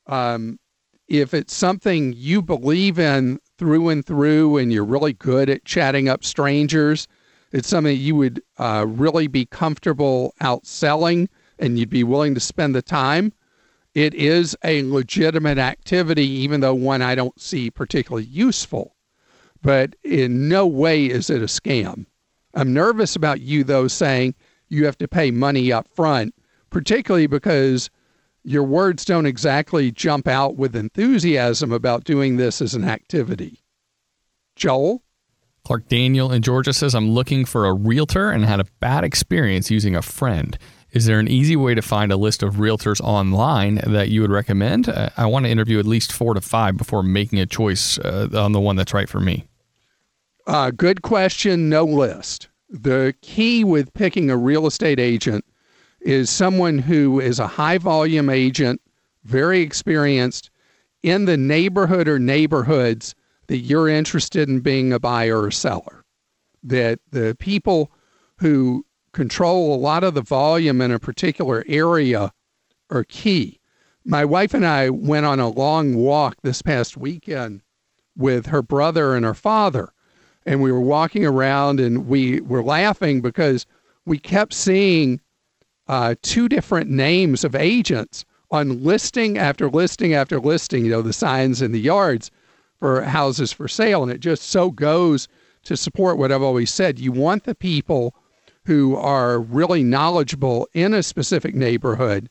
Um, 0.08 0.60
if 1.08 1.34
it's 1.34 1.54
something 1.54 2.14
you 2.16 2.42
believe 2.42 2.98
in 2.98 3.40
through 3.58 3.90
and 3.90 4.06
through 4.06 4.58
and 4.58 4.72
you're 4.72 4.86
really 4.86 5.14
good 5.14 5.50
at 5.50 5.66
chatting 5.66 6.08
up 6.08 6.24
strangers, 6.24 7.08
it's 7.52 7.68
something 7.68 7.98
you 7.98 8.16
would 8.16 8.42
uh, 8.58 8.86
really 8.88 9.28
be 9.28 9.46
comfortable 9.46 10.34
outselling 10.42 11.28
and 11.60 11.78
you'd 11.78 11.90
be 11.90 12.04
willing 12.04 12.34
to 12.34 12.40
spend 12.40 12.74
the 12.74 12.82
time. 12.82 13.34
It 13.94 14.14
is 14.14 14.56
a 14.64 14.84
legitimate 14.84 15.58
activity, 15.58 16.26
even 16.26 16.62
though 16.62 16.74
one 16.74 17.02
I 17.02 17.14
don't 17.14 17.40
see 17.40 17.70
particularly 17.70 18.26
useful. 18.26 18.96
But 19.62 19.96
in 20.04 20.48
no 20.48 20.66
way 20.66 21.06
is 21.06 21.30
it 21.30 21.42
a 21.42 21.46
scam. 21.46 22.06
I'm 22.54 22.74
nervous 22.74 23.16
about 23.16 23.42
you, 23.42 23.64
though, 23.64 23.88
saying 23.88 24.36
you 24.72 24.86
have 24.86 24.98
to 25.00 25.08
pay 25.08 25.32
money 25.32 25.72
up 25.72 25.88
front, 25.88 26.34
particularly 26.70 27.28
because 27.28 27.90
your 28.44 28.64
words 28.64 29.06
don't 29.06 29.26
exactly 29.26 29.92
jump 29.92 30.28
out 30.28 30.56
with 30.56 30.76
enthusiasm 30.76 31.72
about 31.72 32.06
doing 32.06 32.38
this 32.38 32.62
as 32.62 32.74
an 32.74 32.84
activity. 32.84 33.64
Joel? 34.56 35.04
Clark 35.64 35.88
Daniel 35.90 36.32
in 36.32 36.42
Georgia 36.42 36.74
says, 36.74 36.96
I'm 36.96 37.12
looking 37.12 37.46
for 37.46 37.68
a 37.68 37.74
realtor 37.74 38.32
and 38.32 38.46
had 38.46 38.60
a 38.60 38.66
bad 38.80 39.04
experience 39.04 39.70
using 39.70 39.96
a 39.96 40.02
friend. 40.02 40.58
Is 40.92 41.06
there 41.06 41.20
an 41.20 41.28
easy 41.28 41.56
way 41.56 41.76
to 41.76 41.82
find 41.82 42.12
a 42.12 42.18
list 42.18 42.42
of 42.44 42.56
realtors 42.56 43.00
online 43.00 43.76
that 43.86 44.10
you 44.10 44.22
would 44.22 44.32
recommend? 44.32 44.90
Uh, 44.90 45.10
I 45.18 45.26
want 45.28 45.46
to 45.46 45.52
interview 45.52 45.80
at 45.80 45.86
least 45.86 46.12
four 46.12 46.34
to 46.34 46.42
five 46.42 46.78
before 46.78 47.04
making 47.04 47.40
a 47.40 47.46
choice 47.46 48.00
uh, 48.00 48.28
on 48.34 48.52
the 48.52 48.60
one 48.60 48.76
that's 48.76 48.94
right 48.94 49.08
for 49.08 49.20
me. 49.20 49.46
Uh, 50.48 50.72
good 50.72 51.02
question. 51.02 51.70
No 51.70 51.86
list. 51.86 52.50
The 52.72 53.14
key 53.22 53.66
with 53.66 53.94
picking 53.94 54.30
a 54.30 54.38
real 54.38 54.66
estate 54.66 55.00
agent 55.00 55.44
is 56.00 56.30
someone 56.30 56.80
who 56.80 57.20
is 57.20 57.38
a 57.38 57.48
high 57.48 57.78
volume 57.78 58.30
agent, 58.30 58.80
very 59.26 59.60
experienced 59.60 60.50
in 61.04 61.26
the 61.26 61.36
neighborhood 61.36 62.08
or 62.08 62.18
neighborhoods 62.18 63.14
that 63.48 63.58
you're 63.58 63.90
interested 63.90 64.48
in 64.48 64.62
being 64.62 64.94
a 64.94 65.00
buyer 65.00 65.42
or 65.42 65.52
seller. 65.52 66.06
That 66.64 67.00
the 67.12 67.36
people 67.38 67.92
who 68.38 68.86
control 69.12 69.76
a 69.76 69.78
lot 69.78 70.06
of 70.06 70.14
the 70.14 70.22
volume 70.22 70.80
in 70.80 70.92
a 70.92 71.00
particular 71.00 71.66
area 71.68 72.32
are 72.90 73.04
key. 73.04 73.60
My 74.06 74.24
wife 74.24 74.54
and 74.54 74.66
I 74.66 74.90
went 74.90 75.26
on 75.26 75.42
a 75.42 75.50
long 75.50 75.96
walk 75.96 76.38
this 76.42 76.62
past 76.62 76.96
weekend 76.96 77.64
with 78.16 78.46
her 78.46 78.62
brother 78.62 79.14
and 79.14 79.26
her 79.26 79.34
father. 79.34 79.92
And 80.46 80.62
we 80.62 80.72
were 80.72 80.82
walking 80.82 81.26
around 81.26 81.80
and 81.80 82.08
we 82.08 82.42
were 82.42 82.64
laughing 82.64 83.22
because 83.22 83.66
we 84.06 84.18
kept 84.18 84.54
seeing 84.54 85.22
uh, 85.88 86.16
two 86.22 86.50
different 86.50 86.90
names 86.90 87.44
of 87.44 87.56
agents 87.56 88.26
on 88.50 88.84
listing 88.84 89.38
after 89.38 89.70
listing 89.70 90.14
after 90.14 90.40
listing, 90.40 90.86
you 90.86 90.92
know, 90.92 91.02
the 91.02 91.14
signs 91.14 91.62
in 91.62 91.72
the 91.72 91.80
yards 91.80 92.32
for 92.80 93.02
houses 93.02 93.52
for 93.52 93.68
sale. 93.68 94.04
And 94.04 94.12
it 94.12 94.20
just 94.20 94.44
so 94.44 94.72
goes 94.72 95.28
to 95.64 95.78
support 95.78 96.18
what 96.18 96.32
I've 96.32 96.42
always 96.42 96.74
said. 96.74 97.00
You 97.00 97.12
want 97.12 97.44
the 97.44 97.56
people 97.56 98.16
who 98.66 98.96
are 98.96 99.40
really 99.40 99.84
knowledgeable 99.84 100.68
in 100.74 100.94
a 100.94 101.04
specific 101.04 101.56
neighborhood 101.56 102.30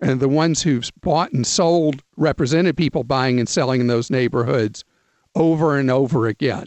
and 0.00 0.20
the 0.20 0.28
ones 0.28 0.62
who've 0.62 0.90
bought 1.00 1.32
and 1.32 1.46
sold 1.46 2.02
represented 2.16 2.76
people 2.76 3.04
buying 3.04 3.38
and 3.38 3.48
selling 3.48 3.80
in 3.80 3.86
those 3.86 4.10
neighborhoods 4.10 4.84
over 5.34 5.78
and 5.78 5.90
over 5.90 6.26
again. 6.26 6.66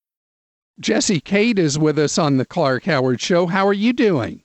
Jesse 0.79 1.19
Kate 1.19 1.59
is 1.59 1.77
with 1.77 1.99
us 1.99 2.17
on 2.17 2.37
the 2.37 2.45
Clark 2.45 2.85
Howard 2.85 3.21
Show. 3.21 3.47
How 3.47 3.67
are 3.67 3.73
you 3.73 3.93
doing? 3.93 4.41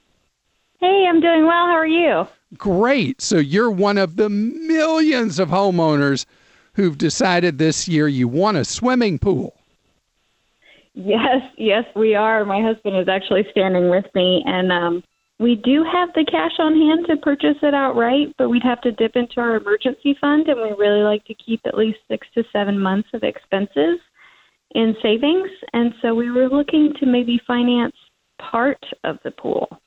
Hey, 0.80 1.06
I'm 1.08 1.20
doing 1.20 1.46
well. 1.46 1.66
How 1.66 1.76
are 1.76 1.86
you? 1.86 2.26
Great. 2.58 3.22
So 3.22 3.38
you're 3.38 3.70
one 3.70 3.98
of 3.98 4.16
the 4.16 4.28
millions 4.28 5.38
of 5.38 5.48
homeowners 5.48 6.26
who've 6.74 6.98
decided 6.98 7.58
this 7.58 7.88
year 7.88 8.06
you 8.06 8.28
want 8.28 8.58
a 8.58 8.64
swimming 8.64 9.18
pool. 9.18 9.54
Yes, 10.94 11.42
yes, 11.56 11.84
we 11.94 12.14
are. 12.14 12.44
My 12.44 12.62
husband 12.62 12.96
is 12.96 13.08
actually 13.08 13.46
standing 13.50 13.90
with 13.90 14.06
me, 14.14 14.42
and 14.46 14.72
um, 14.72 15.04
we 15.38 15.54
do 15.54 15.84
have 15.84 16.08
the 16.14 16.24
cash 16.24 16.52
on 16.58 16.74
hand 16.74 17.06
to 17.08 17.16
purchase 17.18 17.58
it 17.62 17.74
outright, 17.74 18.34
but 18.38 18.48
we'd 18.48 18.62
have 18.62 18.80
to 18.82 18.92
dip 18.92 19.14
into 19.14 19.40
our 19.40 19.56
emergency 19.56 20.16
fund, 20.18 20.48
and 20.48 20.60
we 20.60 20.74
really 20.78 21.02
like 21.02 21.24
to 21.26 21.34
keep 21.34 21.60
at 21.66 21.76
least 21.76 21.98
six 22.08 22.26
to 22.34 22.44
seven 22.50 22.80
months 22.80 23.08
of 23.12 23.22
expenses 23.22 23.98
in 24.76 24.94
savings. 25.02 25.48
And 25.72 25.94
so 26.02 26.14
we 26.14 26.30
were 26.30 26.48
looking 26.48 26.92
to 27.00 27.06
maybe 27.06 27.40
finance 27.46 27.96
part 28.38 28.84
of 29.04 29.18
the 29.24 29.30
pool. 29.30 29.80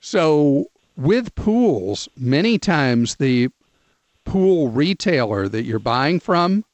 So, 0.00 0.70
with 0.96 1.34
pools, 1.34 2.08
many 2.16 2.58
times 2.58 3.16
the 3.16 3.50
pool 4.24 4.70
retailer 4.70 5.48
that 5.48 5.64
you're 5.64 5.78
buying 5.78 6.18
from 6.18 6.64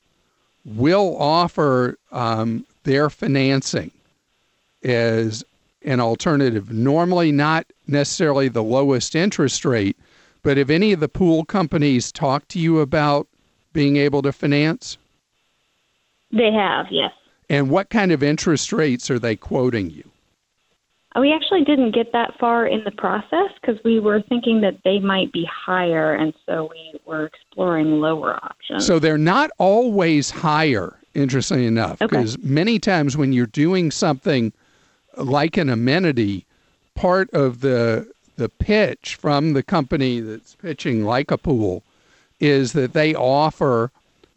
will 0.65 1.17
offer 1.19 1.99
um, 2.13 2.65
their 2.85 3.11
financing 3.11 3.91
as 4.85 5.43
an 5.85 5.99
alternative. 5.99 6.71
Normally, 6.71 7.33
not 7.33 7.67
necessarily 7.89 8.49
the 8.49 8.63
lowest 8.63 9.17
interest 9.17 9.65
rate, 9.65 9.97
but 10.45 10.59
have 10.59 10.71
any 10.71 10.93
of 10.93 11.01
the 11.01 11.09
pool 11.09 11.45
companies 11.45 12.13
talked 12.13 12.51
to 12.51 12.61
you 12.61 12.79
about 12.79 13.27
being 13.73 13.97
able 13.97 14.23
to 14.23 14.33
finance? 14.33 14.97
They 16.31 16.53
have, 16.53 16.87
yes. 16.91 17.13
And 17.49 17.71
what 17.71 17.91
kind 17.91 18.13
of 18.13 18.23
interest 18.23 18.73
rates 18.73 19.11
are 19.11 19.19
they 19.19 19.37
quoting 19.37 19.91
you? 19.91 20.05
We 21.19 21.33
actually 21.33 21.65
didn't 21.65 21.95
get 21.95 22.13
that 22.13 22.39
far 22.39 22.67
in 22.67 22.85
the 22.85 22.91
process 22.91 23.51
because 23.61 23.83
we 23.83 23.99
were 23.99 24.23
thinking 24.29 24.61
that 24.61 24.77
they 24.85 25.01
might 25.01 25.33
be 25.33 25.49
higher, 25.51 26.15
and 26.15 26.33
so 26.47 26.69
we 26.71 27.01
were 27.07 27.27
exploring 27.27 28.01
lower 28.01 28.37
options. 28.37 28.87
So 28.87 28.99
they're 28.99 29.19
not 29.19 29.51
always 29.59 30.31
higher, 30.31 30.97
interestingly 31.15 31.67
enough, 31.67 32.03
Okay. 32.03 32.07
because 32.07 32.39
many 32.39 32.79
times 32.79 33.17
when 33.17 33.33
you're 33.33 33.47
doing 33.47 33.91
something 33.91 34.53
like 35.17 35.57
an 35.57 35.71
amenity, 35.71 36.45
part 36.95 37.31
of 37.31 37.61
the 37.61 38.13
the 38.37 38.49
pitch 38.49 39.17
from 39.17 39.55
the 39.55 39.65
company 39.65 40.21
that's 40.21 40.55
pitching 40.55 41.05
like 41.05 41.33
a 41.33 41.39
pool 41.39 41.83
is 42.39 42.73
that 42.73 42.93
they 42.93 43.13
offer 43.13 43.91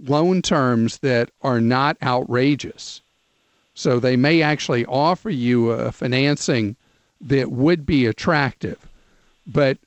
loan 0.06 0.42
terms 0.42 1.00
that 1.00 1.30
are 1.42 1.62
not 1.62 1.98
outrageous. 2.02 3.02
So 3.74 4.00
they 4.00 4.16
may 4.16 4.42
actually 4.42 4.86
offer 4.86 5.30
you 5.30 5.72
a 5.72 5.92
financing 5.92 6.76
that 7.22 7.52
would 7.52 7.86
be 7.86 8.06
attractive. 8.06 8.78
But 9.48 9.78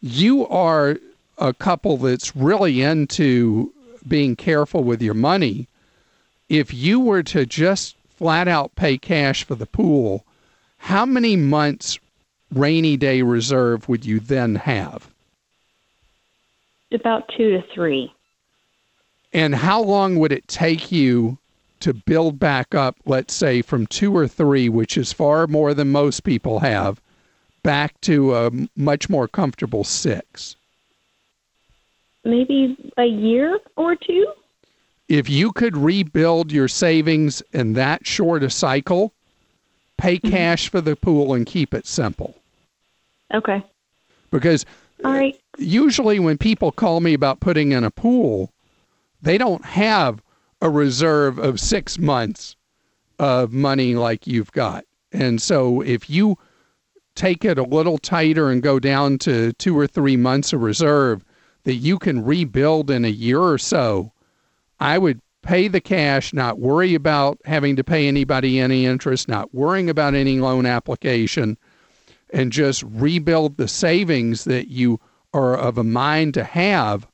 you 0.00 0.46
are 0.48 0.98
a 1.38 1.52
couple 1.52 1.96
that's 1.96 2.36
really 2.36 2.82
into 2.82 3.72
being 4.06 4.36
careful 4.36 4.84
with 4.84 5.00
your 5.00 5.14
money. 5.14 5.68
If 6.48 6.74
you 6.74 7.00
were 7.00 7.22
to 7.24 7.46
just 7.46 7.96
flat 8.16 8.48
out 8.48 8.74
pay 8.76 8.98
cash 8.98 9.44
for 9.44 9.54
the 9.54 9.66
pool, 9.66 10.24
how 10.78 11.06
many 11.06 11.36
months 11.36 11.98
rainy 12.52 12.96
day 12.96 13.22
reserve 13.22 13.88
would 13.88 14.04
you 14.04 14.20
then 14.20 14.56
have? 14.56 15.08
About 16.92 17.28
two 17.36 17.50
to 17.50 17.62
three. 17.74 18.12
And 19.32 19.54
how 19.54 19.82
long 19.82 20.18
would 20.18 20.32
it 20.32 20.46
take 20.46 20.92
you 20.92 21.38
to 21.80 21.94
build 21.94 22.38
back 22.38 22.74
up, 22.74 22.96
let's 23.06 23.34
say 23.34 23.62
from 23.62 23.86
two 23.86 24.16
or 24.16 24.28
three, 24.28 24.68
which 24.68 24.96
is 24.96 25.12
far 25.12 25.46
more 25.46 25.74
than 25.74 25.90
most 25.90 26.22
people 26.22 26.60
have, 26.60 27.00
back 27.62 28.00
to 28.02 28.34
a 28.34 28.50
much 28.76 29.08
more 29.08 29.26
comfortable 29.26 29.84
six? 29.84 30.56
Maybe 32.24 32.76
a 32.98 33.06
year 33.06 33.58
or 33.76 33.96
two? 33.96 34.26
If 35.08 35.28
you 35.28 35.50
could 35.52 35.76
rebuild 35.76 36.52
your 36.52 36.68
savings 36.68 37.42
in 37.52 37.72
that 37.72 38.06
short 38.06 38.42
a 38.42 38.50
cycle, 38.50 39.12
pay 39.96 40.18
mm-hmm. 40.18 40.30
cash 40.30 40.68
for 40.68 40.80
the 40.80 40.94
pool 40.94 41.34
and 41.34 41.44
keep 41.46 41.74
it 41.74 41.86
simple. 41.86 42.36
Okay. 43.34 43.64
Because 44.30 44.64
All 45.04 45.12
right. 45.12 45.34
Uh, 45.34 45.62
usually 45.62 46.18
when 46.18 46.38
people 46.38 46.70
call 46.70 47.00
me 47.00 47.14
about 47.14 47.40
putting 47.40 47.72
in 47.72 47.82
a 47.82 47.90
pool, 47.90 48.52
they 49.22 49.38
don't 49.38 49.64
have 49.64 50.22
a 50.60 50.68
reserve 50.68 51.38
of 51.38 51.60
six 51.60 51.98
months 51.98 52.56
of 53.18 53.52
money 53.52 53.94
like 53.94 54.26
you've 54.26 54.52
got. 54.52 54.84
And 55.12 55.40
so 55.40 55.80
if 55.80 56.10
you 56.10 56.36
take 57.14 57.44
it 57.44 57.58
a 57.58 57.62
little 57.62 57.98
tighter 57.98 58.50
and 58.50 58.62
go 58.62 58.78
down 58.78 59.18
to 59.18 59.52
two 59.54 59.78
or 59.78 59.86
three 59.86 60.16
months 60.16 60.52
of 60.52 60.62
reserve 60.62 61.24
that 61.64 61.74
you 61.74 61.98
can 61.98 62.24
rebuild 62.24 62.90
in 62.90 63.04
a 63.04 63.08
year 63.08 63.40
or 63.40 63.58
so, 63.58 64.12
I 64.80 64.98
would 64.98 65.20
pay 65.42 65.68
the 65.68 65.80
cash, 65.80 66.32
not 66.32 66.58
worry 66.58 66.94
about 66.94 67.38
having 67.44 67.76
to 67.76 67.84
pay 67.84 68.08
anybody 68.08 68.58
any 68.58 68.86
interest, 68.86 69.28
not 69.28 69.54
worrying 69.54 69.90
about 69.90 70.14
any 70.14 70.38
loan 70.38 70.66
application, 70.66 71.56
and 72.30 72.50
just 72.50 72.82
rebuild 72.84 73.56
the 73.56 73.68
savings 73.68 74.44
that 74.44 74.68
you 74.68 74.98
are 75.34 75.56
of 75.56 75.78
a 75.78 75.84
mind 75.84 76.34
to 76.34 76.44
have 76.44 77.06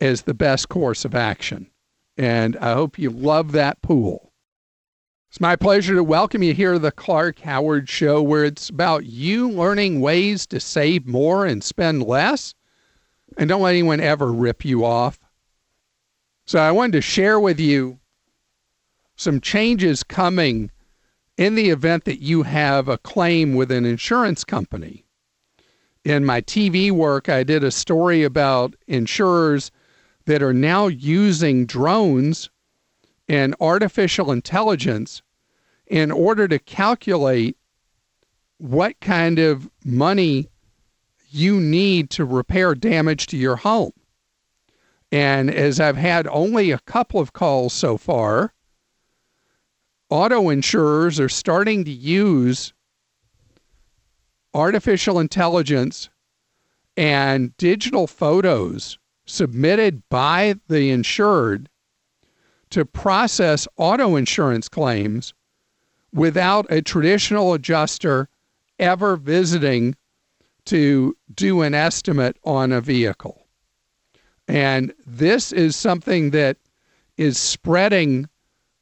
as 0.00 0.22
the 0.22 0.34
best 0.34 0.68
course 0.68 1.04
of 1.04 1.14
action. 1.14 1.70
And 2.16 2.56
I 2.56 2.72
hope 2.72 2.98
you 2.98 3.10
love 3.10 3.52
that 3.52 3.82
pool. 3.82 4.32
It's 5.28 5.40
my 5.40 5.56
pleasure 5.56 5.94
to 5.94 6.04
welcome 6.04 6.42
you 6.42 6.54
here 6.54 6.74
to 6.74 6.78
the 6.78 6.92
Clark 6.92 7.40
Howard 7.40 7.88
Show, 7.88 8.22
where 8.22 8.44
it's 8.44 8.70
about 8.70 9.04
you 9.04 9.50
learning 9.50 10.00
ways 10.00 10.46
to 10.46 10.60
save 10.60 11.06
more 11.06 11.44
and 11.44 11.62
spend 11.62 12.02
less. 12.04 12.54
And 13.36 13.48
don't 13.48 13.60
let 13.62 13.70
anyone 13.70 14.00
ever 14.00 14.32
rip 14.32 14.64
you 14.64 14.84
off. 14.84 15.18
So 16.46 16.58
I 16.58 16.70
wanted 16.70 16.92
to 16.92 17.02
share 17.02 17.40
with 17.40 17.58
you 17.58 17.98
some 19.16 19.40
changes 19.40 20.02
coming 20.02 20.70
in 21.36 21.54
the 21.54 21.70
event 21.70 22.04
that 22.04 22.20
you 22.20 22.44
have 22.44 22.88
a 22.88 22.98
claim 22.98 23.54
with 23.54 23.70
an 23.70 23.84
insurance 23.84 24.44
company. 24.44 25.04
In 26.04 26.24
my 26.24 26.40
TV 26.40 26.92
work, 26.92 27.28
I 27.28 27.42
did 27.42 27.64
a 27.64 27.70
story 27.70 28.22
about 28.22 28.76
insurers 28.86 29.70
that 30.26 30.42
are 30.42 30.52
now 30.52 30.88
using 30.88 31.66
drones 31.66 32.50
and 33.28 33.54
artificial 33.60 34.30
intelligence 34.30 35.22
in 35.86 36.10
order 36.10 36.46
to 36.48 36.58
calculate 36.58 37.56
what 38.58 38.98
kind 39.00 39.38
of 39.38 39.70
money 39.84 40.48
you 41.30 41.60
need 41.60 42.10
to 42.10 42.24
repair 42.24 42.74
damage 42.74 43.26
to 43.28 43.36
your 43.36 43.56
home. 43.56 43.92
And 45.12 45.50
as 45.50 45.78
I've 45.78 45.96
had 45.96 46.26
only 46.28 46.70
a 46.70 46.80
couple 46.80 47.20
of 47.20 47.32
calls 47.32 47.72
so 47.72 47.96
far, 47.96 48.52
auto 50.10 50.48
insurers 50.48 51.20
are 51.20 51.28
starting 51.28 51.84
to 51.84 51.90
use 51.90 52.72
artificial 54.54 55.20
intelligence 55.20 56.08
and 56.96 57.56
digital 57.58 58.06
photos 58.06 58.98
submitted 59.26 60.02
by 60.08 60.54
the 60.68 60.90
insured 60.90 61.68
to 62.70 62.84
process 62.84 63.68
auto 63.76 64.16
insurance 64.16 64.68
claims 64.68 65.34
without 66.12 66.66
a 66.70 66.82
traditional 66.82 67.52
adjuster 67.52 68.28
ever 68.78 69.16
visiting 69.16 69.94
to 70.64 71.16
do 71.34 71.62
an 71.62 71.74
estimate 71.74 72.36
on 72.44 72.72
a 72.72 72.80
vehicle. 72.80 73.46
And 74.48 74.92
this 75.06 75.52
is 75.52 75.76
something 75.76 76.30
that 76.30 76.56
is 77.16 77.38
spreading 77.38 78.28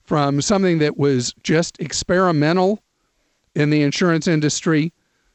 from 0.03 0.43
something 0.43 0.79
that 0.79 0.99
was 0.99 1.35
just 1.43 1.81
experimental 1.81 2.83
in 3.55 3.71
the 3.71 3.83
insurance 3.83 4.27
industry 4.27 4.93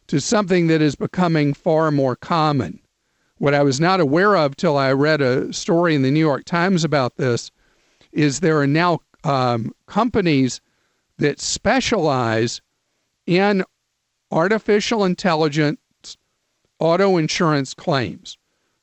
to 0.08 0.20
something 0.20 0.68
that 0.68 0.82
is 0.82 0.96
becoming 0.96 1.54
far 1.54 1.92
more 1.92 2.16
common. 2.16 2.80
What 3.40 3.54
I 3.54 3.64
was 3.64 3.80
not 3.80 4.02
aware 4.02 4.36
of 4.36 4.56
till 4.56 4.78
I 4.78 4.92
read 4.92 5.22
a 5.22 5.52
story 5.54 5.96
in 5.96 6.02
the 6.02 6.12
New 6.12 6.20
York 6.20 6.44
Times 6.44 6.84
about 6.84 7.16
this 7.16 7.52
is 8.12 8.40
there 8.40 8.60
are 8.60 8.68
now 8.68 9.00
um, 9.24 9.74
companies 9.88 10.60
that 11.18 11.40
specialize 11.40 12.62
in 13.26 13.64
artificial 14.32 15.06
intelligence 15.06 15.80
auto 16.80 17.18
insurance 17.18 17.74
claims, 17.74 18.38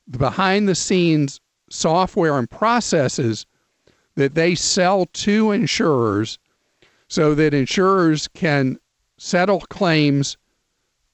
the 0.07 0.19
behind 0.19 0.69
the 0.69 0.75
scenes 0.75 1.39
software 1.69 2.39
and 2.39 2.51
processes 2.51 3.45
that 4.15 4.35
they 4.35 4.55
sell 4.55 5.05
to 5.07 5.53
insurers 5.53 6.39
so 7.09 7.35
that 7.35 7.53
insurers 7.53 8.27
can 8.29 8.79
settle 9.19 9.61
claims 9.61 10.39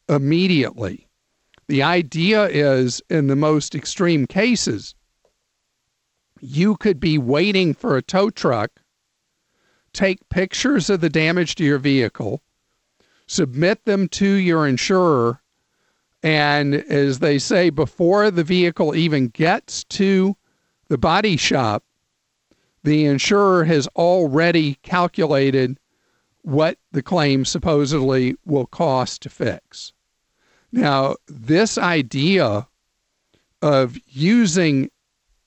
immediately. 0.08 1.01
The 1.72 1.82
idea 1.82 2.48
is 2.48 3.00
in 3.08 3.28
the 3.28 3.34
most 3.34 3.74
extreme 3.74 4.26
cases, 4.26 4.94
you 6.38 6.76
could 6.76 7.00
be 7.00 7.16
waiting 7.16 7.72
for 7.72 7.96
a 7.96 8.02
tow 8.02 8.28
truck, 8.28 8.82
take 9.94 10.28
pictures 10.28 10.90
of 10.90 11.00
the 11.00 11.08
damage 11.08 11.54
to 11.54 11.64
your 11.64 11.78
vehicle, 11.78 12.42
submit 13.26 13.86
them 13.86 14.06
to 14.08 14.26
your 14.26 14.66
insurer, 14.66 15.40
and 16.22 16.74
as 16.74 17.20
they 17.20 17.38
say, 17.38 17.70
before 17.70 18.30
the 18.30 18.44
vehicle 18.44 18.94
even 18.94 19.28
gets 19.28 19.82
to 19.84 20.36
the 20.88 20.98
body 20.98 21.38
shop, 21.38 21.84
the 22.84 23.06
insurer 23.06 23.64
has 23.64 23.86
already 23.96 24.74
calculated 24.82 25.78
what 26.42 26.76
the 26.90 27.02
claim 27.02 27.46
supposedly 27.46 28.36
will 28.44 28.66
cost 28.66 29.22
to 29.22 29.30
fix. 29.30 29.94
Now, 30.72 31.16
this 31.28 31.76
idea 31.76 32.66
of 33.60 33.96
using 34.06 34.90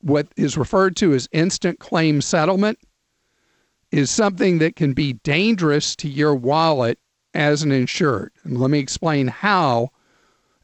what 0.02 0.28
is 0.38 0.58
referred 0.58 0.96
to 0.98 1.14
as 1.14 1.28
instant 1.32 1.80
claim 1.80 2.22
settlement 2.22 2.78
is 3.92 4.12
something 4.12 4.60
that 4.60 4.76
can 4.76 4.94
be 4.94 5.14
dangerous 5.14 5.96
to 5.96 6.08
your 6.08 6.36
wallet 6.36 7.00
as 7.34 7.64
an 7.64 7.72
insured. 7.72 8.32
And 8.44 8.60
let 8.60 8.70
me 8.70 8.80
explain 8.80 9.28
how. 9.28 9.90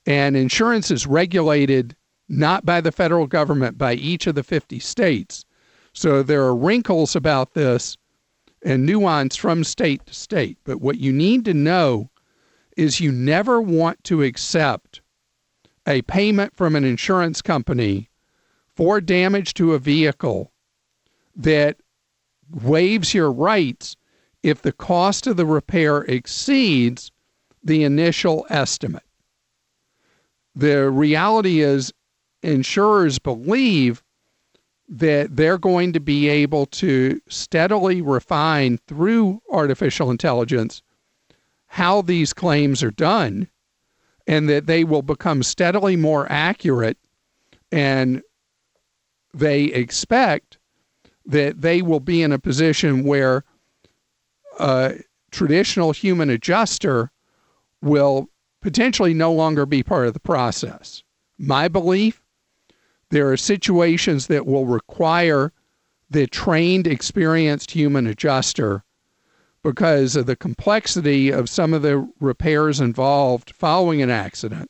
And 0.05 0.37
insurance 0.37 0.91
is 0.91 1.07
regulated 1.07 1.95
not 2.29 2.65
by 2.65 2.81
the 2.81 2.91
federal 2.91 3.27
government, 3.27 3.77
by 3.77 3.93
each 3.93 4.27
of 4.27 4.35
the 4.35 4.43
50 4.43 4.79
states. 4.79 5.43
So 5.93 6.23
there 6.23 6.43
are 6.43 6.55
wrinkles 6.55 7.15
about 7.15 7.53
this 7.53 7.97
and 8.63 8.85
nuance 8.85 9.35
from 9.35 9.63
state 9.63 10.05
to 10.05 10.13
state. 10.13 10.57
But 10.63 10.81
what 10.81 10.99
you 10.99 11.11
need 11.11 11.45
to 11.45 11.53
know 11.53 12.10
is 12.77 12.99
you 12.99 13.11
never 13.11 13.61
want 13.61 14.03
to 14.05 14.23
accept 14.23 15.01
a 15.87 16.01
payment 16.03 16.55
from 16.55 16.75
an 16.75 16.83
insurance 16.83 17.41
company 17.41 18.09
for 18.75 19.01
damage 19.01 19.53
to 19.55 19.73
a 19.73 19.79
vehicle 19.79 20.51
that 21.35 21.77
waives 22.49 23.13
your 23.13 23.31
rights 23.31 23.95
if 24.43 24.61
the 24.61 24.71
cost 24.71 25.27
of 25.27 25.37
the 25.37 25.45
repair 25.45 25.99
exceeds 25.99 27.11
the 27.63 27.83
initial 27.83 28.45
estimate. 28.49 29.03
The 30.55 30.89
reality 30.89 31.61
is, 31.61 31.93
insurers 32.43 33.19
believe 33.19 34.03
that 34.89 35.35
they're 35.35 35.57
going 35.57 35.93
to 35.93 35.99
be 35.99 36.27
able 36.27 36.65
to 36.65 37.21
steadily 37.29 38.01
refine 38.01 38.77
through 38.87 39.41
artificial 39.51 40.11
intelligence 40.11 40.81
how 41.71 42.01
these 42.01 42.33
claims 42.33 42.83
are 42.83 42.91
done 42.91 43.47
and 44.27 44.49
that 44.49 44.65
they 44.65 44.83
will 44.83 45.01
become 45.01 45.41
steadily 45.41 45.95
more 45.95 46.29
accurate 46.29 46.97
and 47.71 48.21
they 49.33 49.63
expect 49.63 50.57
that 51.25 51.61
they 51.61 51.81
will 51.81 52.01
be 52.01 52.21
in 52.21 52.33
a 52.33 52.37
position 52.37 53.05
where 53.05 53.45
a 54.59 54.95
traditional 55.31 55.93
human 55.93 56.29
adjuster 56.29 57.09
will 57.81 58.27
potentially 58.61 59.13
no 59.13 59.31
longer 59.31 59.65
be 59.65 59.81
part 59.81 60.07
of 60.07 60.13
the 60.13 60.19
process. 60.19 61.03
My 61.37 61.69
belief 61.69 62.21
there 63.11 63.31
are 63.31 63.37
situations 63.37 64.27
that 64.27 64.45
will 64.45 64.65
require 64.65 65.53
the 66.09 66.27
trained, 66.27 66.85
experienced 66.85 67.71
human 67.71 68.07
adjuster 68.07 68.83
because 69.63 70.15
of 70.15 70.25
the 70.25 70.35
complexity 70.35 71.29
of 71.29 71.49
some 71.49 71.73
of 71.73 71.81
the 71.81 72.07
repairs 72.19 72.79
involved 72.79 73.51
following 73.51 74.01
an 74.01 74.09
accident, 74.09 74.69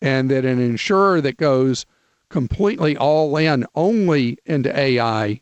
and 0.00 0.30
that 0.30 0.44
an 0.44 0.60
insurer 0.60 1.20
that 1.20 1.36
goes 1.36 1.86
completely 2.28 2.96
all 2.96 3.36
in 3.36 3.66
only 3.74 4.38
into 4.46 4.76
AI 4.76 5.40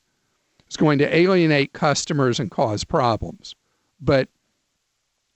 is 0.69 0.77
going 0.77 0.99
to 0.99 1.17
alienate 1.17 1.73
customers 1.73 2.41
and 2.41 2.51
cause 2.51 2.85
problems. 2.85 3.55
But 4.01 4.29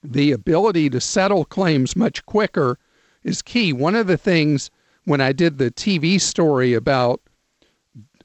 the 0.03 0.33
ability 0.33 0.91
to 0.91 1.01
settle 1.01 1.45
claims 1.45 1.97
much 1.97 2.25
quicker 2.27 2.79
is 3.23 3.43
key. 3.43 3.73
One 3.73 3.95
of 3.95 4.07
the 4.07 4.17
things 4.17 4.71
when 5.05 5.21
I 5.21 5.33
did 5.33 5.59
the 5.59 5.71
TV 5.71 6.21
story 6.21 6.75
about 6.75 7.21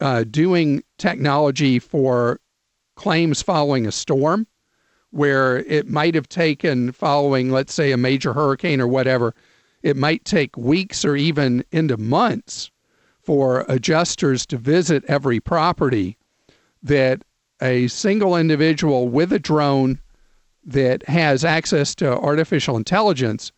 uh, 0.01 0.23
doing 0.25 0.83
technology 0.97 1.79
for 1.79 2.39
claims 2.95 3.41
following 3.41 3.87
a 3.87 3.91
storm, 3.91 4.47
where 5.13 5.59
it 5.59 5.87
might 5.87 6.15
have 6.15 6.27
taken 6.27 6.91
following, 6.91 7.51
let's 7.51 7.73
say, 7.73 7.91
a 7.91 7.97
major 7.97 8.33
hurricane 8.33 8.81
or 8.81 8.87
whatever, 8.87 9.35
it 9.83 9.95
might 9.95 10.25
take 10.25 10.57
weeks 10.57 11.05
or 11.05 11.15
even 11.15 11.63
into 11.71 11.95
months 11.97 12.71
for 13.21 13.63
adjusters 13.69 14.43
to 14.47 14.57
visit 14.57 15.03
every 15.07 15.39
property 15.39 16.17
that 16.81 17.23
a 17.61 17.87
single 17.89 18.35
individual 18.35 19.07
with 19.07 19.31
a 19.31 19.37
drone 19.37 19.99
that 20.65 21.07
has 21.07 21.45
access 21.45 21.93
to 21.93 22.17
artificial 22.17 22.75
intelligence 22.75 23.51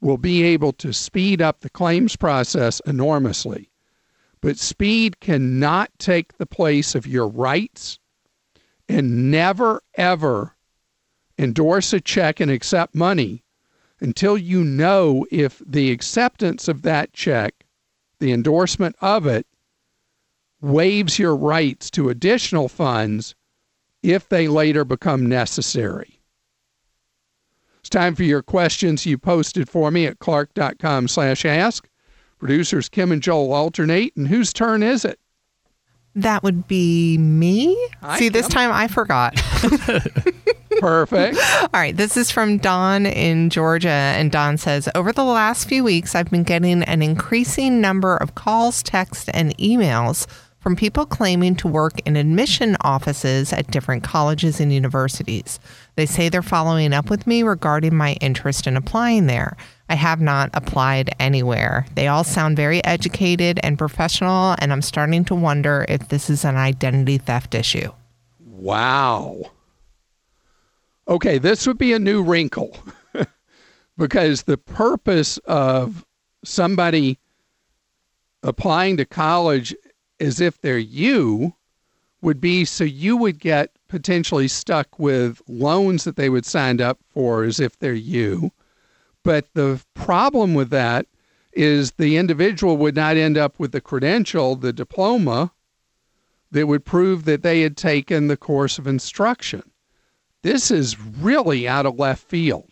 will 0.00 0.16
be 0.16 0.42
able 0.42 0.72
to 0.72 0.92
speed 0.92 1.42
up 1.42 1.60
the 1.60 1.70
claims 1.70 2.16
process 2.16 2.80
enormously. 2.86 3.70
But 4.40 4.56
speed 4.56 5.20
cannot 5.20 5.90
take 5.98 6.38
the 6.38 6.46
place 6.46 6.94
of 6.94 7.06
your 7.06 7.28
rights 7.28 7.98
and 8.88 9.30
never, 9.30 9.82
ever 9.96 10.54
endorse 11.38 11.92
a 11.92 12.00
check 12.00 12.40
and 12.40 12.50
accept 12.50 12.94
money 12.94 13.44
until 14.00 14.36
you 14.36 14.62
know 14.62 15.26
if 15.30 15.62
the 15.66 15.90
acceptance 15.90 16.68
of 16.68 16.82
that 16.82 17.12
check, 17.12 17.64
the 18.18 18.32
endorsement 18.32 18.96
of 19.00 19.26
it, 19.26 19.46
waives 20.60 21.18
your 21.18 21.36
rights 21.36 21.90
to 21.90 22.08
additional 22.08 22.68
funds 22.68 23.34
if 24.02 24.28
they 24.28 24.48
later 24.48 24.84
become 24.84 25.26
necessary. 25.26 26.20
It's 27.80 27.90
time 27.90 28.14
for 28.14 28.22
your 28.22 28.42
questions 28.42 29.04
you 29.04 29.18
posted 29.18 29.68
for 29.68 29.90
me 29.90 30.06
at 30.06 30.18
clark.com 30.18 31.08
slash 31.08 31.44
ask. 31.44 31.88
Producers 32.38 32.88
Kim 32.88 33.12
and 33.12 33.22
Joel 33.22 33.52
alternate, 33.52 34.16
and 34.16 34.28
whose 34.28 34.52
turn 34.52 34.82
is 34.82 35.04
it? 35.04 35.18
That 36.14 36.42
would 36.42 36.68
be 36.68 37.18
me. 37.18 37.76
Hi, 38.00 38.18
See, 38.18 38.28
this 38.28 38.48
time 38.48 38.70
I 38.72 38.88
forgot. 38.88 39.34
Perfect. 40.84 41.38
All 41.62 41.68
right, 41.72 41.96
this 41.96 42.14
is 42.14 42.30
from 42.30 42.58
Don 42.58 43.06
in 43.06 43.48
Georgia. 43.48 43.88
And 43.88 44.30
Don 44.30 44.58
says 44.58 44.86
Over 44.94 45.12
the 45.12 45.24
last 45.24 45.66
few 45.66 45.82
weeks, 45.82 46.14
I've 46.14 46.30
been 46.30 46.42
getting 46.42 46.82
an 46.82 47.00
increasing 47.00 47.80
number 47.80 48.18
of 48.18 48.34
calls, 48.34 48.82
texts, 48.82 49.30
and 49.30 49.56
emails 49.56 50.26
from 50.60 50.76
people 50.76 51.06
claiming 51.06 51.56
to 51.56 51.68
work 51.68 52.00
in 52.06 52.16
admission 52.16 52.76
offices 52.82 53.50
at 53.50 53.70
different 53.70 54.04
colleges 54.04 54.60
and 54.60 54.74
universities. 54.74 55.58
They 55.96 56.04
say 56.04 56.28
they're 56.28 56.42
following 56.42 56.92
up 56.92 57.08
with 57.08 57.26
me 57.26 57.42
regarding 57.42 57.94
my 57.94 58.12
interest 58.20 58.66
in 58.66 58.76
applying 58.76 59.26
there. 59.26 59.56
I 59.88 59.94
have 59.94 60.20
not 60.20 60.50
applied 60.52 61.14
anywhere. 61.18 61.86
They 61.94 62.08
all 62.08 62.24
sound 62.24 62.58
very 62.58 62.84
educated 62.84 63.58
and 63.62 63.78
professional, 63.78 64.54
and 64.58 64.70
I'm 64.70 64.82
starting 64.82 65.24
to 65.26 65.34
wonder 65.34 65.86
if 65.88 66.08
this 66.08 66.28
is 66.28 66.44
an 66.44 66.56
identity 66.56 67.16
theft 67.16 67.54
issue. 67.54 67.90
Wow. 68.38 69.50
Okay, 71.06 71.38
this 71.38 71.66
would 71.66 71.78
be 71.78 71.92
a 71.92 71.98
new 71.98 72.22
wrinkle 72.22 72.76
because 73.98 74.42
the 74.42 74.56
purpose 74.56 75.38
of 75.44 76.06
somebody 76.44 77.18
applying 78.42 78.96
to 78.96 79.04
college 79.04 79.74
as 80.20 80.40
if 80.40 80.60
they're 80.60 80.78
you 80.78 81.54
would 82.22 82.40
be 82.40 82.64
so 82.64 82.84
you 82.84 83.16
would 83.16 83.38
get 83.38 83.70
potentially 83.88 84.48
stuck 84.48 84.98
with 84.98 85.42
loans 85.46 86.04
that 86.04 86.16
they 86.16 86.30
would 86.30 86.46
sign 86.46 86.80
up 86.80 86.98
for 87.10 87.44
as 87.44 87.60
if 87.60 87.78
they're 87.78 87.92
you. 87.92 88.50
But 89.22 89.52
the 89.54 89.82
problem 89.94 90.54
with 90.54 90.70
that 90.70 91.06
is 91.52 91.92
the 91.92 92.16
individual 92.16 92.76
would 92.78 92.96
not 92.96 93.16
end 93.16 93.36
up 93.36 93.58
with 93.58 93.72
the 93.72 93.80
credential, 93.80 94.56
the 94.56 94.72
diploma 94.72 95.52
that 96.50 96.66
would 96.66 96.84
prove 96.84 97.24
that 97.24 97.42
they 97.42 97.60
had 97.60 97.76
taken 97.76 98.28
the 98.28 98.36
course 98.36 98.78
of 98.78 98.86
instruction. 98.86 99.62
This 100.44 100.70
is 100.70 101.00
really 101.00 101.66
out 101.66 101.86
of 101.86 101.98
left 101.98 102.22
field. 102.28 102.68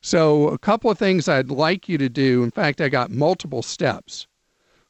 So, 0.00 0.48
a 0.48 0.56
couple 0.56 0.90
of 0.90 0.98
things 0.98 1.28
I'd 1.28 1.50
like 1.50 1.90
you 1.90 1.98
to 1.98 2.08
do. 2.08 2.42
In 2.42 2.50
fact, 2.50 2.80
I 2.80 2.88
got 2.88 3.10
multiple 3.10 3.60
steps. 3.62 4.26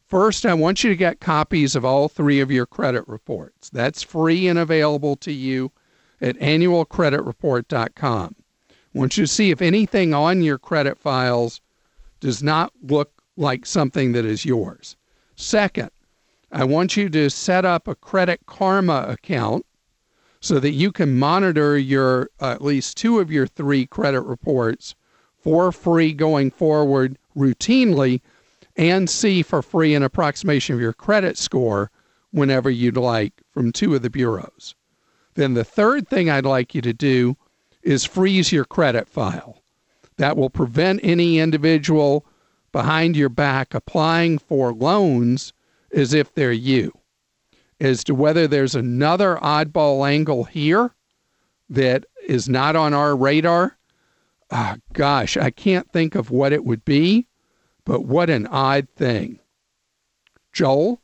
First, 0.06 0.46
I 0.46 0.54
want 0.54 0.84
you 0.84 0.90
to 0.90 0.94
get 0.94 1.18
copies 1.18 1.74
of 1.74 1.84
all 1.84 2.08
three 2.08 2.38
of 2.38 2.48
your 2.48 2.64
credit 2.64 3.02
reports. 3.08 3.70
That's 3.70 4.04
free 4.04 4.46
and 4.46 4.56
available 4.56 5.16
to 5.16 5.32
you 5.32 5.72
at 6.20 6.38
annualcreditreport.com. 6.38 8.36
I 8.70 8.74
want 8.96 9.16
you 9.16 9.24
to 9.24 9.32
see 9.32 9.50
if 9.50 9.60
anything 9.60 10.14
on 10.14 10.42
your 10.42 10.58
credit 10.58 10.98
files 10.98 11.60
does 12.20 12.40
not 12.40 12.72
look 12.84 13.20
like 13.36 13.66
something 13.66 14.12
that 14.12 14.24
is 14.24 14.44
yours. 14.44 14.94
Second, 15.34 15.90
I 16.52 16.62
want 16.62 16.96
you 16.96 17.08
to 17.08 17.30
set 17.30 17.64
up 17.64 17.88
a 17.88 17.96
Credit 17.96 18.38
Karma 18.46 19.06
account 19.08 19.66
so 20.46 20.60
that 20.60 20.70
you 20.70 20.92
can 20.92 21.18
monitor 21.18 21.76
your 21.76 22.30
uh, 22.40 22.52
at 22.52 22.62
least 22.62 22.96
two 22.96 23.18
of 23.18 23.32
your 23.32 23.48
three 23.48 23.84
credit 23.84 24.20
reports 24.20 24.94
for 25.36 25.72
free 25.72 26.12
going 26.12 26.52
forward 26.52 27.18
routinely 27.36 28.20
and 28.76 29.10
see 29.10 29.42
for 29.42 29.60
free 29.60 29.92
an 29.92 30.04
approximation 30.04 30.72
of 30.72 30.80
your 30.80 30.92
credit 30.92 31.36
score 31.36 31.90
whenever 32.30 32.70
you'd 32.70 32.96
like 32.96 33.32
from 33.50 33.72
two 33.72 33.96
of 33.96 34.02
the 34.02 34.10
bureaus. 34.10 34.76
Then 35.34 35.54
the 35.54 35.64
third 35.64 36.06
thing 36.06 36.30
I'd 36.30 36.44
like 36.44 36.76
you 36.76 36.80
to 36.82 36.92
do 36.92 37.36
is 37.82 38.04
freeze 38.04 38.52
your 38.52 38.64
credit 38.64 39.08
file. 39.08 39.62
That 40.16 40.36
will 40.36 40.50
prevent 40.50 41.00
any 41.02 41.40
individual 41.40 42.24
behind 42.70 43.16
your 43.16 43.30
back 43.30 43.74
applying 43.74 44.38
for 44.38 44.72
loans 44.72 45.52
as 45.92 46.14
if 46.14 46.32
they're 46.32 46.52
you. 46.52 46.92
As 47.78 48.02
to 48.04 48.14
whether 48.14 48.46
there's 48.46 48.74
another 48.74 49.36
oddball 49.36 50.08
angle 50.08 50.44
here, 50.44 50.94
that 51.68 52.04
is 52.26 52.48
not 52.48 52.76
on 52.76 52.94
our 52.94 53.16
radar? 53.16 53.76
Ah, 54.50 54.76
gosh, 54.92 55.36
I 55.36 55.50
can't 55.50 55.90
think 55.90 56.14
of 56.14 56.30
what 56.30 56.52
it 56.52 56.64
would 56.64 56.84
be, 56.84 57.26
but 57.84 58.04
what 58.04 58.30
an 58.30 58.46
odd 58.46 58.88
thing. 58.96 59.40
Joel? 60.52 61.02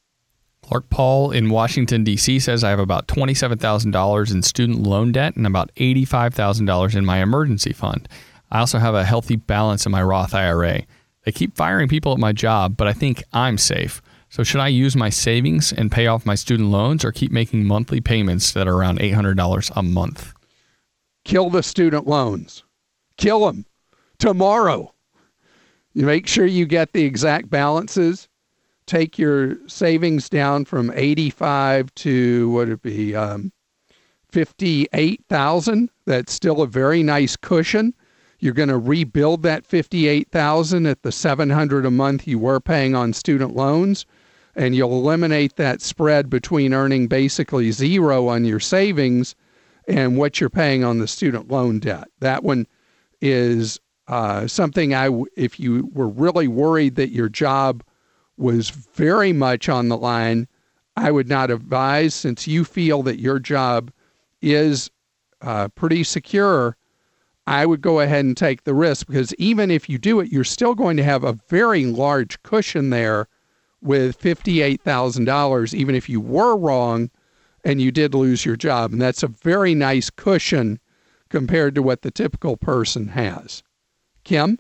Clark 0.63 0.89
Paul 0.91 1.33
in 1.33 1.51
Washington, 1.51 2.05
D.C. 2.05 2.39
says 2.39 2.63
I 2.63 2.71
have 2.71 2.79
about 2.79 3.09
$27,000 3.09 4.33
in 4.33 4.43
student 4.43 4.85
loan 4.85 5.11
debt 5.11 5.35
and 5.35 5.47
about 5.47 5.75
$85,000 5.75 6.95
in 6.95 7.05
my 7.05 7.19
emergency 7.19 7.73
fund. 7.73 8.09
I 8.53 8.61
also 8.61 8.79
have 8.79 8.95
a 8.95 9.05
healthy 9.05 9.37
balance 9.37 9.85
in 9.85 9.93
my 9.93 10.03
Roth 10.03 10.35
IRA. 10.35 10.83
They 11.25 11.33
keep 11.33 11.57
firing 11.57 11.89
people 11.89 12.13
at 12.13 12.19
my 12.19 12.33
job, 12.33 12.77
but 12.77 12.87
I 12.87 12.93
think 12.93 13.25
I'm 13.33 13.59
safe. 13.59 14.01
So, 14.33 14.43
should 14.43 14.63
I 14.63 14.69
use 14.69 14.97
my 14.97 15.11
savings 15.11 15.75
and 15.75 15.93
pay 15.93 16.07
off 16.07 16.25
my 16.25 16.37
student 16.37 16.71
loans 16.71 17.05
or 17.05 17.13
keep 17.13 17.31
making 17.31 17.67
monthly 17.67 18.01
payments 18.01 18.53
that 18.53 18.67
are 18.67 18.75
around 18.75 18.99
$800 18.99 19.71
a 19.77 19.83
month? 19.83 20.33
Kill 21.27 21.51
the 21.51 21.63
student 21.63 22.07
loans. 22.07 22.65
Kill 23.19 23.45
them 23.45 23.67
tomorrow. 24.19 24.95
You 25.93 26.07
make 26.07 26.27
sure 26.27 26.47
you 26.47 26.65
get 26.65 26.95
the 26.95 27.05
exact 27.05 27.51
balances 27.51 28.27
take 28.87 29.19
your 29.19 29.57
savings 29.69 30.29
down 30.29 30.65
from 30.65 30.91
85 30.95 31.95
to 31.97 32.51
what 32.51 32.69
would 32.69 32.69
it 32.71 32.83
be 32.83 33.15
um, 33.15 33.53
58,000 34.31 35.91
that's 36.07 36.33
still 36.33 36.63
a 36.63 36.67
very 36.67 37.03
nice 37.03 37.37
cushion 37.37 37.95
you're 38.39 38.55
going 38.55 38.69
to 38.69 38.79
rebuild 38.79 39.43
that 39.45 39.67
58,000 39.67 40.87
at 40.87 41.03
the 41.03 41.13
700 41.13 41.87
a 41.87 41.91
month 41.91 42.27
you 42.27 42.39
were 42.39 42.61
paying 42.61 42.95
on 42.95 43.13
student 43.13 43.55
loans 43.55 44.05
and 44.55 44.75
you'll 44.75 44.93
eliminate 44.93 45.57
that 45.57 45.81
spread 45.81 46.29
between 46.29 46.75
earning 46.75 47.07
basically 47.07 47.71
zero 47.71 48.29
on 48.29 48.45
your 48.45 48.61
savings 48.61 49.35
and 49.89 50.17
what 50.17 50.41
you're 50.41 50.51
paying 50.51 50.85
on 50.85 50.99
the 50.99 51.09
student 51.09 51.51
loan 51.51 51.79
debt 51.79 52.09
that 52.21 52.45
one 52.45 52.67
is 53.21 53.81
uh, 54.09 54.47
something 54.47 54.95
I, 54.95 55.09
if 55.37 55.59
you 55.59 55.91
were 55.95 56.09
really 56.09 56.49
worried 56.49 56.97
that 56.97 57.11
your 57.11 57.29
job 57.29 57.83
was 58.37 58.71
very 58.71 59.33
much 59.33 59.69
on 59.69 59.89
the 59.89 59.97
line, 59.97 60.49
I 60.97 61.11
would 61.11 61.29
not 61.29 61.51
advise 61.51 62.15
since 62.15 62.47
you 62.47 62.65
feel 62.65 63.03
that 63.05 63.21
your 63.21 63.39
job 63.39 63.93
is 64.41 64.91
uh, 65.41 65.69
pretty 65.69 66.05
secure. 66.05 66.77
I 67.47 67.65
would 67.65 67.81
go 67.81 68.01
ahead 68.01 68.25
and 68.25 68.37
take 68.37 68.65
the 68.65 68.75
risk 68.75 69.07
because 69.07 69.35
even 69.35 69.71
if 69.71 69.89
you 69.89 69.99
do 69.99 70.21
it, 70.21 70.31
you're 70.31 70.45
still 70.45 70.75
going 70.75 70.97
to 70.97 71.05
have 71.05 71.25
a 71.25 71.39
very 71.49 71.87
large 71.87 72.43
cushion 72.43 72.91
there 72.91 73.29
with 73.83 74.21
$58,000, 74.21 75.75
even 75.75 75.95
if 75.95 76.09
you 76.09 76.21
were 76.21 76.57
wrong 76.57 77.11
and 77.65 77.81
you 77.81 77.91
did 77.91 78.15
lose 78.15 78.45
your 78.45 78.57
job. 78.57 78.93
And 78.93 79.01
that's 79.01 79.23
a 79.23 79.29
very 79.29 79.75
nice 79.75 80.11
cushion 80.11 80.79
compared 81.29 81.75
to 81.75 81.83
what 81.83 82.03
the 82.03 82.11
typical 82.11 82.57
person 82.57 83.09
has. 83.09 83.63
Kim? 84.25 84.59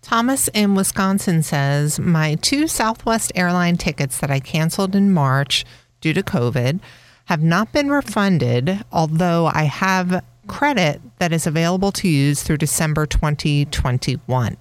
Thomas 0.00 0.48
in 0.48 0.74
Wisconsin 0.74 1.42
says 1.42 2.00
My 2.00 2.34
two 2.36 2.66
Southwest 2.66 3.30
airline 3.36 3.76
tickets 3.76 4.18
that 4.18 4.30
I 4.30 4.40
canceled 4.40 4.96
in 4.96 5.12
March 5.12 5.64
due 6.00 6.12
to 6.12 6.22
COVID 6.22 6.80
have 7.26 7.42
not 7.42 7.72
been 7.72 7.88
refunded, 7.88 8.84
although 8.90 9.46
I 9.46 9.64
have 9.64 10.24
credit 10.48 11.00
that 11.18 11.32
is 11.32 11.46
available 11.46 11.92
to 11.92 12.08
use 12.08 12.42
through 12.42 12.56
December 12.56 13.06
2021. 13.06 14.56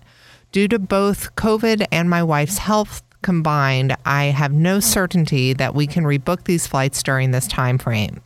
Due 0.52 0.68
to 0.68 0.78
both 0.78 1.36
COVID 1.36 1.88
and 1.92 2.10
my 2.10 2.22
wife's 2.22 2.60
health 2.60 3.02
combined, 3.22 3.96
I 4.06 4.26
have 4.26 4.52
no 4.52 4.80
certainty 4.80 5.54
that 5.54 5.76
we 5.76 5.88
can 5.88 6.04
rebook 6.04 6.44
these 6.44 6.68
flights 6.68 7.04
during 7.04 7.32
this 7.32 7.48
time 7.48 7.78
frame. 7.78 8.22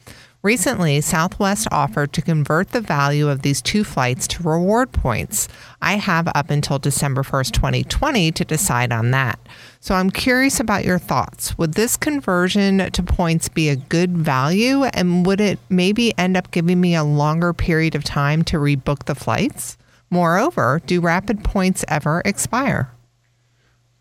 Recently, 0.46 1.02
Southwest 1.02 1.68
offered 1.72 2.14
to 2.14 2.22
convert 2.22 2.70
the 2.70 2.80
value 2.80 3.30
of 3.30 3.42
these 3.42 3.64
two 3.64 3.84
flights 3.84 4.28
to 4.28 4.44
reward 4.44 4.92
points. 4.92 5.48
I 5.82 5.94
have 5.96 6.28
up 6.36 6.52
until 6.52 6.78
December 6.78 7.24
1st, 7.24 7.52
2020 7.54 8.32
to 8.32 8.46
decide 8.46 8.92
on 8.92 9.10
that. 9.10 9.40
So 9.80 9.96
I'm 9.96 10.12
curious 10.12 10.60
about 10.60 10.86
your 10.86 11.00
thoughts. 11.00 11.58
Would 11.58 11.74
this 11.74 11.98
conversion 11.98 12.92
to 12.92 13.02
points 13.02 13.50
be 13.50 13.70
a 13.70 13.76
good 13.76 14.16
value 14.16 14.84
and 14.84 15.26
would 15.26 15.42
it 15.42 15.58
maybe 15.70 16.16
end 16.16 16.38
up 16.38 16.52
giving 16.52 16.80
me 16.80 16.94
a 16.94 17.04
longer 17.04 17.52
period 17.52 17.96
of 17.96 18.04
time 18.04 18.44
to 18.44 18.58
rebook 18.58 19.06
the 19.06 19.16
flights? 19.16 19.80
Moreover, 20.12 20.80
do 20.86 21.02
rapid 21.02 21.44
points 21.44 21.84
ever 21.88 22.22
expire? 22.24 22.92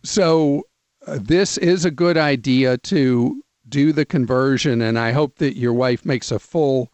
So, 0.03 0.65
uh, 1.07 1.19
this 1.21 1.59
is 1.59 1.85
a 1.85 1.91
good 1.91 2.17
idea 2.17 2.79
to 2.79 3.43
do 3.69 3.93
the 3.93 4.05
conversion. 4.05 4.83
And 4.83 4.99
I 4.99 5.13
hope 5.13 5.39
that 5.39 5.57
your 5.57 5.73
wife 5.73 6.05
makes 6.05 6.31
a 6.31 6.39
full 6.39 6.93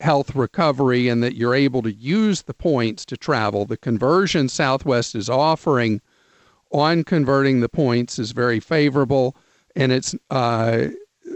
health 0.00 0.34
recovery 0.34 1.08
and 1.08 1.22
that 1.22 1.36
you're 1.36 1.54
able 1.54 1.82
to 1.82 1.92
use 1.92 2.42
the 2.42 2.54
points 2.54 3.04
to 3.06 3.16
travel. 3.16 3.64
The 3.64 3.76
conversion 3.76 4.48
Southwest 4.48 5.14
is 5.14 5.30
offering 5.30 6.00
on 6.72 7.04
converting 7.04 7.60
the 7.60 7.68
points 7.68 8.18
is 8.18 8.32
very 8.32 8.58
favorable, 8.58 9.36
and 9.76 9.92
its 9.92 10.14
uh, 10.30 10.88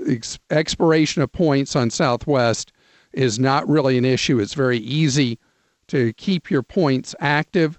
ex- 0.09 0.39
expiration 0.51 1.23
of 1.23 1.31
points 1.31 1.77
on 1.77 1.91
Southwest 1.91 2.73
is 3.13 3.39
not 3.39 3.69
really 3.69 3.97
an 3.97 4.05
issue. 4.05 4.41
It's 4.41 4.55
very 4.55 4.79
easy 4.79 5.39
to 5.87 6.13
keep 6.15 6.51
your 6.51 6.63
points 6.63 7.15
active. 7.21 7.78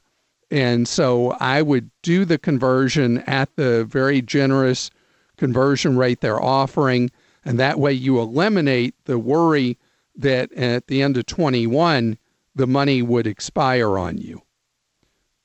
And 0.52 0.88
so 0.88 1.32
I 1.40 1.62
would 1.62 1.92
do 2.02 2.26
the 2.26 2.38
conversion 2.38 3.20
at 3.20 3.56
the 3.56 3.86
very 3.86 4.22
generous 4.22 4.90
conversion 5.38 5.98
rate 5.98 6.22
they're 6.22 6.42
offering. 6.42 7.12
And 7.46 7.60
that 7.60 7.80
way 7.80 7.94
you 7.94 8.20
eliminate 8.20 8.96
the 9.06 9.20
worry 9.20 9.78
that 10.16 10.52
at 10.54 10.88
the 10.88 11.02
end 11.02 11.18
of 11.18 11.26
21, 11.26 12.18
the 12.56 12.68
money 12.68 13.02
would 13.02 13.28
expire 13.28 13.98
on 13.98 14.18
you. 14.18 14.42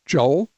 Joel? 0.07 0.51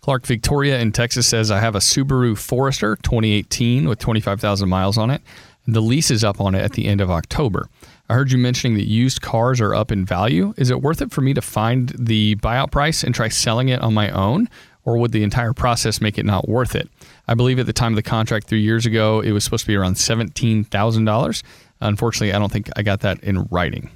Clark 0.00 0.26
Victoria 0.26 0.78
in 0.78 0.92
Texas 0.92 1.26
says, 1.26 1.50
I 1.50 1.60
have 1.60 1.74
a 1.74 1.80
Subaru 1.80 2.36
Forester 2.36 2.96
2018 2.96 3.88
with 3.88 3.98
25,000 3.98 4.68
miles 4.68 4.96
on 4.96 5.10
it. 5.10 5.22
The 5.66 5.82
lease 5.82 6.10
is 6.10 6.24
up 6.24 6.40
on 6.40 6.54
it 6.54 6.62
at 6.62 6.72
the 6.72 6.86
end 6.86 7.00
of 7.00 7.10
October. 7.10 7.68
I 8.10 8.14
heard 8.14 8.32
you 8.32 8.38
mentioning 8.38 8.76
that 8.78 8.86
used 8.86 9.20
cars 9.20 9.60
are 9.60 9.74
up 9.74 9.92
in 9.92 10.06
value. 10.06 10.54
Is 10.56 10.70
it 10.70 10.80
worth 10.80 11.02
it 11.02 11.12
for 11.12 11.20
me 11.20 11.34
to 11.34 11.42
find 11.42 11.90
the 11.98 12.36
buyout 12.36 12.70
price 12.70 13.04
and 13.04 13.14
try 13.14 13.28
selling 13.28 13.68
it 13.68 13.82
on 13.82 13.92
my 13.92 14.10
own? 14.10 14.48
Or 14.84 14.96
would 14.96 15.12
the 15.12 15.22
entire 15.22 15.52
process 15.52 16.00
make 16.00 16.16
it 16.16 16.24
not 16.24 16.48
worth 16.48 16.74
it? 16.74 16.88
I 17.26 17.34
believe 17.34 17.58
at 17.58 17.66
the 17.66 17.74
time 17.74 17.92
of 17.92 17.96
the 17.96 18.02
contract 18.02 18.46
three 18.46 18.62
years 18.62 18.86
ago, 18.86 19.20
it 19.20 19.32
was 19.32 19.44
supposed 19.44 19.64
to 19.64 19.68
be 19.68 19.76
around 19.76 19.96
$17,000. 19.96 21.42
Unfortunately, 21.82 22.32
I 22.32 22.38
don't 22.38 22.50
think 22.50 22.70
I 22.76 22.82
got 22.82 23.00
that 23.00 23.22
in 23.22 23.44
writing. 23.50 23.90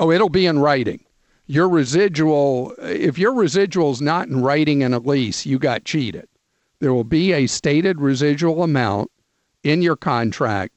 Oh, 0.00 0.10
it'll 0.10 0.28
be 0.28 0.46
in 0.46 0.58
writing. 0.58 1.04
Your 1.46 1.68
residual, 1.68 2.74
if 2.80 3.16
your 3.16 3.32
residual 3.32 3.92
is 3.92 4.02
not 4.02 4.26
in 4.26 4.42
writing 4.42 4.82
in 4.82 4.92
a 4.92 4.98
lease, 4.98 5.46
you 5.46 5.60
got 5.60 5.84
cheated. 5.84 6.26
There 6.80 6.92
will 6.92 7.04
be 7.04 7.32
a 7.32 7.46
stated 7.46 8.00
residual 8.00 8.64
amount 8.64 9.12
in 9.62 9.80
your 9.80 9.96
contract 9.96 10.74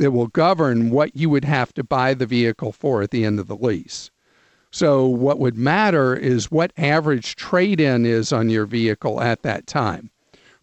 that 0.00 0.10
will 0.10 0.26
govern 0.26 0.90
what 0.90 1.14
you 1.14 1.30
would 1.30 1.44
have 1.44 1.72
to 1.74 1.84
buy 1.84 2.14
the 2.14 2.26
vehicle 2.26 2.72
for 2.72 3.00
at 3.00 3.12
the 3.12 3.24
end 3.24 3.38
of 3.38 3.46
the 3.46 3.56
lease. 3.56 4.10
So, 4.72 5.06
what 5.06 5.38
would 5.38 5.56
matter 5.56 6.14
is 6.14 6.50
what 6.50 6.72
average 6.76 7.36
trade 7.36 7.80
in 7.80 8.04
is 8.04 8.32
on 8.32 8.50
your 8.50 8.66
vehicle 8.66 9.20
at 9.20 9.42
that 9.42 9.66
time 9.66 10.10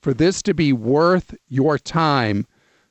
for 0.07 0.13
this 0.13 0.41
to 0.43 0.53
be 0.53 0.71
worth 0.71 1.35
your 1.49 1.77
time, 1.77 2.45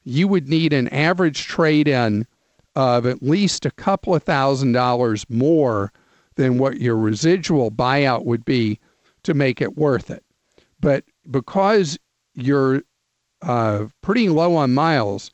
you 0.04 0.28
would 0.28 0.48
need 0.48 0.72
an 0.72 0.88
average 0.88 1.46
trade 1.46 1.88
in 1.88 2.26
of 2.74 3.06
at 3.06 3.22
least 3.22 3.64
a 3.64 3.70
couple 3.70 4.14
of 4.14 4.22
thousand 4.22 4.72
dollars 4.72 5.24
more 5.30 5.92
than 6.34 6.58
what 6.58 6.78
your 6.78 6.96
residual 6.96 7.70
buyout 7.70 8.26
would 8.26 8.44
be 8.44 8.78
to 9.22 9.32
make 9.32 9.62
it 9.62 9.78
worth 9.78 10.10
it. 10.10 10.22
But 10.78 11.04
because 11.30 11.98
you're 12.34 12.82
uh, 13.40 13.86
pretty 14.02 14.28
low 14.28 14.54
on 14.54 14.74
miles, 14.74 15.30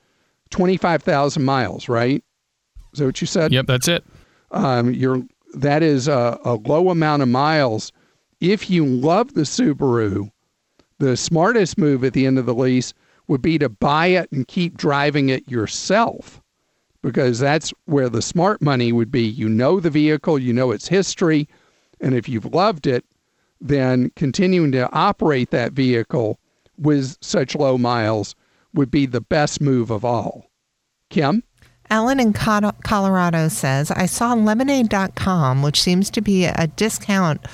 25,000 0.53 1.43
miles, 1.43 1.89
right? 1.89 2.23
Is 2.93 3.01
that 3.01 3.07
what 3.07 3.21
you 3.21 3.27
said? 3.27 3.53
Yep, 3.53 3.67
that's 3.67 3.89
it. 3.89 4.05
Um, 4.53 4.93
you're, 4.93 5.23
that 5.55 5.83
is 5.83 6.07
a, 6.07 6.39
a 6.45 6.55
low 6.55 6.91
amount 6.91 7.23
of 7.23 7.29
miles. 7.29 7.91
If 8.41 8.71
you 8.71 8.87
love 8.87 9.35
the 9.35 9.43
Subaru, 9.43 10.31
the 10.99 11.17
smartest 11.17 11.79
move 11.79 12.05
at 12.05 12.13
the 12.13 12.27
end 12.27 12.39
of 12.39 12.47
the 12.47 12.55
lease 12.55 12.95
would 13.27 13.43
be 13.43 13.59
to 13.59 13.69
buy 13.69 14.07
it 14.07 14.31
and 14.31 14.47
keep 14.47 14.77
driving 14.77 15.29
it 15.31 15.49
yourself 15.49 16.41
because 17.03 17.39
that's 17.41 17.73
where 17.87 18.09
the 18.09 18.23
smart 18.23 18.63
money 18.63 18.93
would 18.93 19.11
be. 19.11 19.23
You 19.23 19.49
know 19.49 19.81
the 19.81 19.91
vehicle, 19.91 20.39
you 20.39 20.53
know 20.53 20.71
its 20.71 20.89
history, 20.89 21.49
and 22.01 22.15
if 22.15 22.29
you've 22.29 22.55
loved 22.55 22.87
it, 22.87 23.05
then 23.61 24.11
continuing 24.17 24.73
to 24.73 24.91
operate 24.93 25.51
that 25.51 25.73
vehicle 25.73 26.39
with 26.79 27.17
such 27.21 27.55
low 27.55 27.79
miles 27.79 28.35
would 28.75 28.91
be 28.91 29.07
the 29.07 29.21
best 29.21 29.61
move 29.61 29.91
of 29.91 30.05
all. 30.05 30.51
Kim? 31.11 31.43
Ellen 31.91 32.21
in 32.21 32.33
Colorado 32.33 33.49
says, 33.49 33.91
I 33.91 34.07
saw 34.07 34.33
lemonade.com, 34.33 35.63
which 35.63 35.81
seems 35.81 36.11
to 36.11 36.21
be 36.23 36.47
a 36.47 36.67
discount 36.67 37.45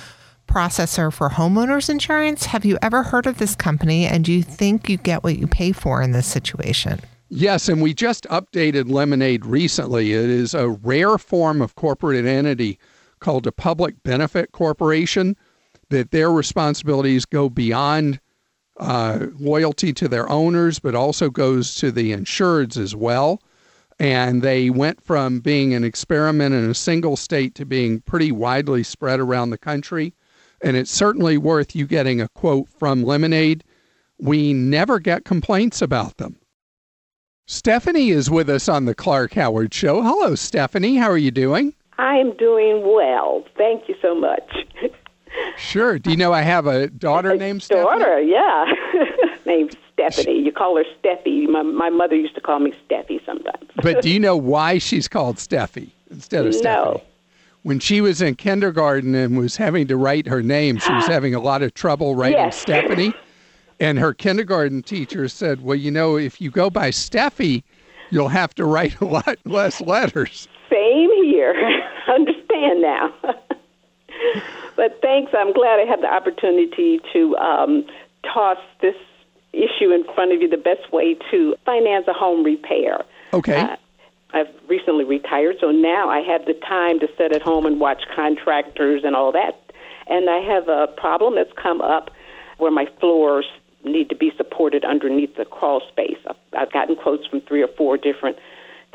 processor 0.46 1.12
for 1.12 1.31
homeowners 1.31 1.90
insurance. 1.90 2.46
Have 2.46 2.64
you 2.64 2.78
ever 2.81 3.02
heard 3.02 3.26
of 3.26 3.38
this 3.38 3.57
company 3.57 4.07
and 4.07 4.24
do 4.24 4.33
you 4.33 4.42
think 4.42 4.88
you 4.88 4.96
get 4.96 5.24
what 5.24 5.38
you 5.38 5.46
pay 5.46 5.72
for 5.72 6.00
in 6.02 6.12
this 6.12 6.26
situation? 6.26 7.00
Yes, 7.28 7.68
and 7.68 7.83
we 7.83 7.92
just 7.92 8.24
updated 8.28 8.90
Lemonade 8.90 9.44
recently. 9.44 10.12
It 10.12 10.31
is 10.31 10.54
a 10.54 10.68
rare 10.68 11.18
form 11.18 11.61
of 11.61 11.74
corporate 11.74 12.24
entity 12.24 12.78
called 13.18 13.46
a 13.46 13.52
public 13.52 14.02
benefit 14.02 14.52
corporation, 14.52 15.37
that 15.90 16.11
their 16.11 16.31
responsibilities 16.31 17.24
go 17.24 17.48
beyond 17.48 18.20
uh, 18.79 19.27
loyalty 19.38 19.93
to 19.95 20.09
their 20.09 20.29
owners, 20.31 20.79
but 20.79 20.95
also 20.95 21.31
goes 21.31 21.75
to 21.77 21.91
the 21.91 22.12
insureds 22.12 22.77
as 22.77 22.95
well. 22.95 23.41
And 23.99 24.43
they 24.43 24.71
went 24.71 25.03
from 25.03 25.41
being 25.41 25.75
an 25.75 25.83
experiment 25.83 26.55
in 26.55 26.71
a 26.71 26.75
single 26.75 27.17
state 27.17 27.55
to 27.57 27.67
being 27.67 28.01
pretty 28.01 28.31
widely 28.31 28.83
spread 28.85 29.19
around 29.19 29.51
the 29.51 29.59
country. 29.59 30.14
And 30.61 30.77
it's 30.77 30.91
certainly 30.91 31.38
worth 31.38 31.75
you 31.75 31.87
getting 31.87 32.21
a 32.21 32.29
quote 32.29 32.69
from 32.69 33.03
Lemonade. 33.03 33.64
We 34.19 34.53
never 34.53 34.99
get 34.99 35.25
complaints 35.25 35.83
about 35.83 36.17
them. 36.17 36.37
Stephanie 37.47 38.11
is 38.11 38.31
with 38.31 38.51
us 38.51 38.69
on 38.69 38.85
the 38.85 38.95
Clark 38.95 39.33
Howard 39.35 39.73
Show. 39.73 40.03
Hello, 40.03 40.35
Stephanie. 40.35 40.97
How 40.97 41.11
are 41.11 41.19
you 41.19 41.31
doing? 41.31 41.75
I'm 41.97 42.37
doing 42.37 42.83
well. 42.85 43.45
Thank 43.57 43.88
you 43.88 43.95
so 44.03 44.14
much. 44.14 44.49
Sure. 45.57 45.98
Do 45.98 46.11
you 46.11 46.16
know 46.16 46.33
I 46.33 46.42
have 46.42 46.66
a 46.66 46.88
daughter 46.88 47.37
named 47.37 47.62
Stephanie? 47.62 47.85
Daughter, 47.85 48.20
yeah. 48.20 48.64
named 49.46 49.77
Stephanie. 49.92 50.40
You 50.40 50.53
call 50.53 50.77
her 50.77 50.85
Steffi. 51.03 51.48
My, 51.48 51.62
my 51.62 51.90
mother 51.90 52.14
used 52.16 52.35
to 52.37 52.40
call 52.40 52.59
me 52.61 52.72
Steffi 52.88 53.24
sometimes. 53.27 53.68
but 53.83 54.03
do 54.03 54.11
you 54.11 54.20
know 54.27 54.37
why 54.37 54.79
she's 54.79 55.09
called 55.09 55.37
Steffi 55.37 55.90
instead 56.11 56.46
of 56.46 56.55
Stephanie? 56.55 56.74
No. 56.74 56.83
Stephanie? 56.92 57.05
When 57.64 57.81
she 57.81 58.01
was 58.01 58.22
in 58.22 58.37
kindergarten 58.37 59.14
and 59.16 59.37
was 59.37 59.57
having 59.57 59.88
to 59.88 59.96
write 59.96 60.27
her 60.27 60.42
name, 60.42 60.79
she 60.79 60.92
was 60.92 61.07
having 61.09 61.35
a 61.35 61.40
lot 61.40 61.62
of 61.62 61.74
trouble 61.74 62.14
writing 62.14 62.38
Yes. 62.38 62.59
Stephanie. 62.61 63.12
And 63.81 63.98
her 63.98 64.14
kindergarten 64.14 64.83
teacher 64.83 65.29
said, 65.29 65.62
Well, 65.62 65.77
you 65.77 65.90
know, 65.90 66.16
if 66.16 66.40
you 66.40 66.51
go 66.51 66.70
by 66.70 66.90
Steffi, 66.90 67.62
you'll 68.11 68.29
have 68.29 68.55
to 68.55 68.64
write 68.64 69.01
a 69.01 69.05
lot 69.05 69.38
less 69.44 69.81
letters. 69.81 70.48
Same 70.70 71.11
here. 71.24 71.55
Understand 72.09 72.81
now. 72.83 73.12
but 74.76 75.00
thanks. 75.02 75.33
I'm 75.37 75.52
glad 75.52 75.81
I 75.81 75.85
had 75.85 76.00
the 76.02 76.12
opportunity 76.12 77.00
to 77.12 77.37
um, 77.37 77.85
toss 78.24 78.59
this 78.81 78.96
issue 79.52 79.90
in 79.92 80.04
front 80.14 80.33
of 80.33 80.42
you 80.42 80.48
the 80.48 80.57
best 80.57 80.92
way 80.92 81.16
to 81.31 81.57
finance 81.64 82.07
a 82.09 82.12
home 82.12 82.44
repair. 82.44 83.04
Okay. 83.33 83.57
Uh, 83.57 83.76
I've 84.35 84.48
recently 84.68 85.04
retired, 85.04 85.57
so 85.61 85.70
now 85.70 86.09
I 86.11 86.20
have 86.20 86.44
the 86.44 86.52
time 86.52 87.00
to 87.00 87.09
sit 87.16 87.33
at 87.33 87.40
home 87.40 87.64
and 87.64 87.81
watch 87.81 88.02
contractors 88.14 89.02
and 89.04 89.16
all 89.16 89.33
that. 89.33 89.59
And 90.07 90.28
I 90.28 90.38
have 90.38 90.68
a 90.68 90.87
problem 90.96 91.35
that's 91.37 91.52
come 91.54 91.81
up 91.81 92.11
where 92.59 92.70
my 92.70 92.87
floors 93.00 93.46
need 93.85 94.09
to 94.11 94.16
be 94.16 94.33
supported 94.37 94.85
underneath 94.85 95.37
the 95.37 95.44
crawl 95.44 95.81
space. 95.88 96.18
I've, 96.26 96.37
I've 96.57 96.72
gotten 96.72 96.96
quotes 96.96 97.26
from 97.26 97.40
three 97.42 97.62
or 97.62 97.68
four 97.68 97.96
different 97.96 98.37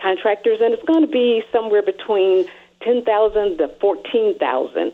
contractors, 0.02 0.60
and 0.62 0.74
it's 0.74 0.84
going 0.84 1.02
to 1.02 1.12
be 1.12 1.44
somewhere 1.52 1.82
between 1.82 2.46
ten 2.82 3.04
thousand 3.04 3.58
to 3.58 3.70
fourteen 3.80 4.38
thousand. 4.38 4.94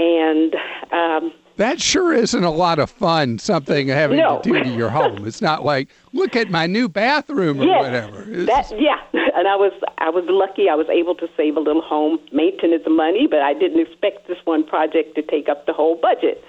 And 0.00 0.54
um, 0.92 1.32
That 1.56 1.78
sure 1.78 2.14
isn't 2.14 2.42
a 2.42 2.50
lot 2.50 2.78
of 2.78 2.88
fun, 2.88 3.38
something 3.38 3.88
having 3.88 4.16
No. 4.18 4.40
to 4.40 4.50
do 4.50 4.64
to 4.64 4.70
your 4.70 4.88
home. 4.88 5.26
It's 5.26 5.42
not 5.42 5.62
like, 5.62 5.88
look 6.14 6.34
at 6.36 6.48
my 6.50 6.66
new 6.66 6.88
bathroom 6.88 7.60
or 7.60 7.64
yes, 7.64 7.82
whatever. 7.84 8.22
It's- 8.32 8.46
that 8.70 8.80
yeah. 8.80 8.96
And 9.36 9.46
I 9.46 9.56
was 9.56 9.72
I 9.98 10.10
was 10.10 10.24
lucky. 10.28 10.68
I 10.68 10.74
was 10.74 10.88
able 10.88 11.14
to 11.16 11.28
save 11.36 11.56
a 11.56 11.60
little 11.60 11.82
home 11.82 12.18
maintenance 12.32 12.82
money, 12.88 13.26
but 13.30 13.40
I 13.40 13.52
didn't 13.54 13.80
expect 13.80 14.26
this 14.26 14.38
one 14.44 14.64
project 14.66 15.14
to 15.16 15.22
take 15.22 15.48
up 15.48 15.66
the 15.66 15.72
whole 15.72 15.96
budget. 15.96 16.42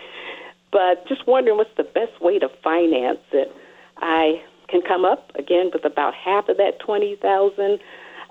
But 0.71 1.05
just 1.07 1.27
wondering 1.27 1.57
what's 1.57 1.75
the 1.77 1.83
best 1.83 2.19
way 2.21 2.39
to 2.39 2.49
finance 2.63 3.19
it. 3.33 3.51
I 3.97 4.41
can 4.69 4.81
come 4.81 5.03
up 5.05 5.31
again 5.35 5.69
with 5.73 5.85
about 5.85 6.13
half 6.15 6.47
of 6.49 6.57
that 6.57 6.79
twenty 6.79 7.15
thousand, 7.17 7.79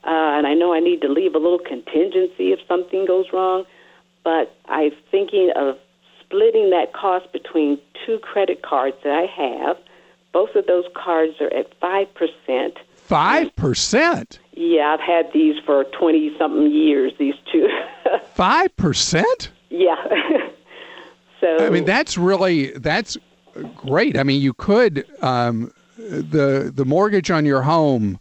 uh, 0.04 0.36
and 0.36 0.46
I 0.46 0.54
know 0.54 0.72
I 0.74 0.80
need 0.80 1.00
to 1.02 1.08
leave 1.08 1.34
a 1.34 1.38
little 1.38 1.58
contingency 1.60 2.52
if 2.52 2.60
something 2.66 3.06
goes 3.06 3.26
wrong. 3.32 3.64
But 4.24 4.54
I'm 4.68 4.90
thinking 5.10 5.50
of 5.56 5.76
splitting 6.20 6.70
that 6.70 6.92
cost 6.92 7.32
between 7.32 7.78
two 8.06 8.18
credit 8.18 8.62
cards 8.62 8.96
that 9.04 9.12
I 9.12 9.26
have. 9.26 9.76
Both 10.32 10.54
of 10.54 10.66
those 10.66 10.84
cards 10.94 11.34
are 11.40 11.52
at 11.52 11.72
five 11.80 12.06
percent. 12.14 12.78
5%? 13.08 14.38
Yeah, 14.54 14.94
I've 14.94 15.00
had 15.00 15.32
these 15.32 15.56
for 15.66 15.82
20 15.98 16.32
something 16.38 16.70
years, 16.70 17.12
these 17.18 17.34
two. 17.50 17.66
5%? 18.36 19.48
yeah. 19.68 19.96
so 21.40 21.56
I 21.66 21.70
mean, 21.70 21.84
that's 21.84 22.16
really 22.16 22.70
that's 22.78 23.16
great. 23.74 24.16
I 24.16 24.22
mean, 24.22 24.40
you 24.40 24.54
could 24.54 25.04
um, 25.22 25.72
the 25.98 26.70
the 26.72 26.84
mortgage 26.84 27.32
on 27.32 27.44
your 27.44 27.62
home 27.62 28.20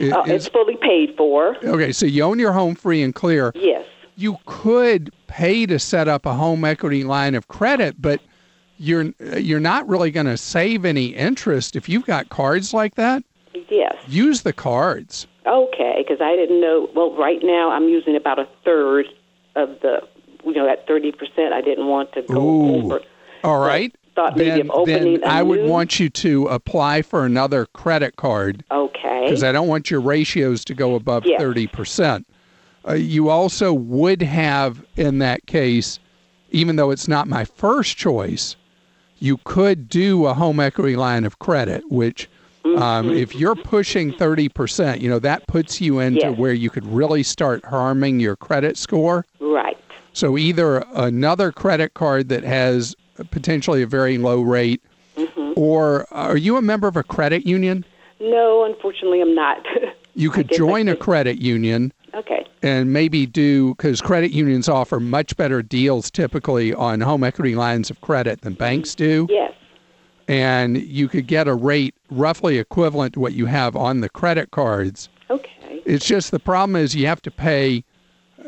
i- 0.00 0.10
uh, 0.10 0.22
is 0.24 0.46
it's 0.46 0.48
fully 0.48 0.76
paid 0.80 1.16
for. 1.16 1.56
okay. 1.64 1.90
So 1.90 2.06
you 2.06 2.22
own 2.22 2.38
your 2.38 2.52
home 2.52 2.76
free 2.76 3.02
and 3.02 3.12
clear. 3.14 3.50
Yes. 3.56 3.84
You 4.16 4.36
could 4.46 5.12
pay 5.28 5.66
to 5.66 5.78
set 5.78 6.08
up 6.08 6.26
a 6.26 6.34
home 6.34 6.64
equity 6.64 7.04
line 7.04 7.34
of 7.36 7.46
credit, 7.48 8.00
but 8.02 8.20
you're 8.78 9.12
you're 9.36 9.60
not 9.60 9.88
really 9.88 10.10
going 10.10 10.26
to 10.26 10.36
save 10.36 10.84
any 10.84 11.06
interest 11.06 11.76
if 11.76 11.88
you've 11.88 12.06
got 12.06 12.28
cards 12.30 12.74
like 12.74 12.96
that. 12.96 13.22
Yes. 13.70 13.94
Use 14.06 14.42
the 14.42 14.52
cards. 14.52 15.26
Okay, 15.46 15.96
because 16.06 16.20
I 16.20 16.34
didn't 16.36 16.60
know. 16.60 16.88
Well, 16.94 17.14
right 17.16 17.40
now 17.42 17.70
I'm 17.70 17.88
using 17.88 18.16
about 18.16 18.38
a 18.38 18.48
third 18.64 19.06
of 19.56 19.70
the, 19.82 20.00
you 20.44 20.52
know, 20.52 20.66
that 20.66 20.86
30%. 20.86 21.52
I 21.52 21.60
didn't 21.60 21.86
want 21.86 22.12
to 22.12 22.22
go 22.22 22.40
Ooh. 22.40 22.84
over. 22.84 23.00
All 23.44 23.60
right. 23.60 23.94
thought 24.14 24.36
maybe 24.36 24.50
then, 24.50 24.60
of 24.62 24.70
opening 24.70 25.20
then 25.20 25.24
I 25.30 25.42
would 25.42 25.60
new- 25.62 25.68
want 25.68 25.98
you 26.00 26.08
to 26.10 26.46
apply 26.48 27.02
for 27.02 27.24
another 27.24 27.66
credit 27.66 28.16
card 28.16 28.64
Okay. 28.70 29.20
because 29.24 29.42
I 29.42 29.52
don't 29.52 29.68
want 29.68 29.90
your 29.90 30.00
ratios 30.00 30.64
to 30.66 30.74
go 30.74 30.94
above 30.94 31.24
Yes. 31.26 31.40
thirty 31.40 31.66
percent. 31.66 32.26
Uh, 32.88 32.94
you 32.94 33.28
also 33.28 33.72
would 33.72 34.22
have, 34.22 34.84
in 34.96 35.18
that 35.18 35.46
case, 35.46 35.98
even 36.50 36.76
though 36.76 36.90
it's 36.90 37.08
not 37.08 37.28
my 37.28 37.44
first 37.44 37.96
choice, 37.96 38.56
you 39.18 39.36
could 39.44 39.88
do 39.88 40.26
a 40.26 40.34
home 40.34 40.60
equity 40.60 40.96
line 40.96 41.24
of 41.24 41.38
credit, 41.38 41.82
which. 41.90 42.28
Mm-hmm. 42.64 42.82
Um, 42.82 43.10
if 43.10 43.34
you're 43.36 43.54
pushing 43.54 44.12
30%, 44.12 45.00
you 45.00 45.08
know, 45.08 45.20
that 45.20 45.46
puts 45.46 45.80
you 45.80 46.00
into 46.00 46.20
Yes. 46.20 46.38
where 46.38 46.52
you 46.52 46.70
could 46.70 46.84
really 46.86 47.22
start 47.22 47.64
harming 47.64 48.18
your 48.20 48.34
credit 48.36 48.76
score. 48.76 49.24
right. 49.40 49.76
So 50.12 50.36
either 50.36 50.84
another 50.94 51.52
credit 51.52 51.94
card 51.94 52.28
that 52.30 52.42
has 52.42 52.96
potentially 53.30 53.82
a 53.82 53.86
very 53.86 54.18
low 54.18 54.40
rate, 54.42 54.82
Mm-hmm. 55.16 55.52
or 55.56 56.06
are 56.12 56.36
you 56.36 56.56
a 56.56 56.62
member 56.62 56.88
of 56.88 56.96
a 56.96 57.02
credit 57.04 57.46
union? 57.46 57.84
No, 58.20 58.64
unfortunately, 58.64 59.20
I'm 59.22 59.34
not. 59.34 59.64
You 60.14 60.30
could 60.30 60.50
join 60.50 60.88
a 60.88 60.96
credit 60.96 61.38
union 61.38 61.92
okay. 62.14 62.46
and 62.62 62.92
maybe 62.92 63.26
do 63.26 63.74
because 63.74 64.00
credit 64.00 64.30
unions 64.32 64.68
offer 64.68 65.00
much 65.00 65.36
better 65.36 65.62
deals 65.62 66.10
typically 66.10 66.74
on 66.74 67.00
home 67.00 67.24
equity 67.24 67.54
lines 67.54 67.90
of 67.90 68.00
credit 68.00 68.40
than 68.42 68.54
banks 68.54 68.94
do. 68.94 69.26
Yes. 69.30 69.52
And 70.26 70.82
you 70.82 71.08
could 71.08 71.26
get 71.26 71.48
a 71.48 71.54
rate 71.54 71.94
roughly 72.10 72.58
equivalent 72.58 73.14
to 73.14 73.20
what 73.20 73.32
you 73.32 73.46
have 73.46 73.74
on 73.76 74.00
the 74.00 74.10
credit 74.10 74.50
cards. 74.50 75.08
Okay. 75.30 75.82
It's 75.86 76.04
just 76.04 76.30
the 76.32 76.38
problem 76.38 76.76
is 76.76 76.94
you 76.94 77.06
have 77.06 77.22
to 77.22 77.30
pay 77.30 77.82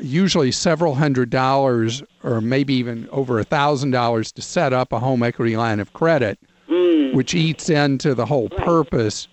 usually 0.02 0.52
several 0.52 0.94
hundred 0.94 1.30
dollars 1.30 2.02
or 2.22 2.40
maybe 2.40 2.74
even 2.74 3.08
over 3.10 3.38
a 3.38 3.44
thousand 3.44 3.90
dollars 3.90 4.32
to 4.32 4.42
set 4.42 4.72
up 4.72 4.92
a 4.92 4.98
home 4.98 5.22
equity 5.22 5.56
line 5.56 5.80
of 5.80 5.92
credit, 5.92 6.38
mm. 6.68 7.14
which 7.14 7.34
eats 7.34 7.68
into 7.70 8.14
the 8.14 8.26
whole 8.26 8.48
purpose. 8.48 9.28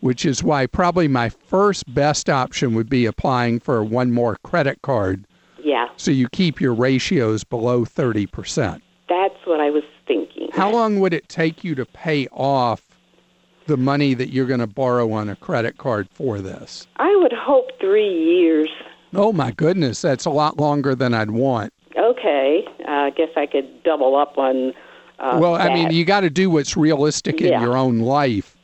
Which 0.00 0.24
is 0.24 0.44
why 0.44 0.66
probably 0.66 1.08
my 1.08 1.28
first 1.28 1.92
best 1.92 2.30
option 2.30 2.74
would 2.74 2.88
be 2.88 3.04
applying 3.06 3.58
for 3.60 3.82
one 3.82 4.12
more 4.12 4.36
credit 4.44 4.80
card 4.82 5.24
Yeah. 5.62 5.88
so 5.96 6.10
you 6.10 6.28
keep 6.28 6.60
your 6.60 6.72
ratios 6.74 7.42
below 7.44 7.84
30%. 7.84 8.80
That's 9.08 9.34
what 9.44 9.60
I 9.60 9.70
was 9.70 9.82
thinking. 10.06 10.50
How 10.52 10.70
long 10.70 11.00
would 11.00 11.12
it 11.12 11.28
take 11.28 11.64
you 11.64 11.74
to 11.74 11.84
pay 11.84 12.28
off 12.28 12.82
the 13.66 13.76
money 13.76 14.14
that 14.14 14.30
you're 14.32 14.46
going 14.46 14.60
to 14.60 14.66
borrow 14.66 15.10
on 15.12 15.28
a 15.28 15.36
credit 15.36 15.78
card 15.78 16.08
for 16.12 16.40
this? 16.40 16.86
I 16.96 17.14
would 17.16 17.32
hope 17.32 17.66
three 17.80 18.08
years. 18.08 18.68
Oh 19.14 19.32
my 19.32 19.50
goodness, 19.50 20.00
that's 20.02 20.26
a 20.26 20.30
lot 20.30 20.58
longer 20.58 20.94
than 20.94 21.14
I'd 21.14 21.30
want. 21.30 21.72
Okay, 21.96 22.64
uh, 22.86 22.90
I 22.90 23.10
guess 23.10 23.30
I 23.36 23.46
could 23.46 23.82
double 23.82 24.14
up 24.16 24.36
on. 24.38 24.72
Uh, 25.18 25.38
well, 25.40 25.56
I 25.56 25.72
mean, 25.74 25.90
you 25.90 26.04
got 26.04 26.20
to 26.20 26.30
do 26.30 26.48
what's 26.50 26.76
realistic 26.76 27.40
in 27.40 27.60
your 27.60 27.76
own 27.76 27.98
life. 28.00 28.54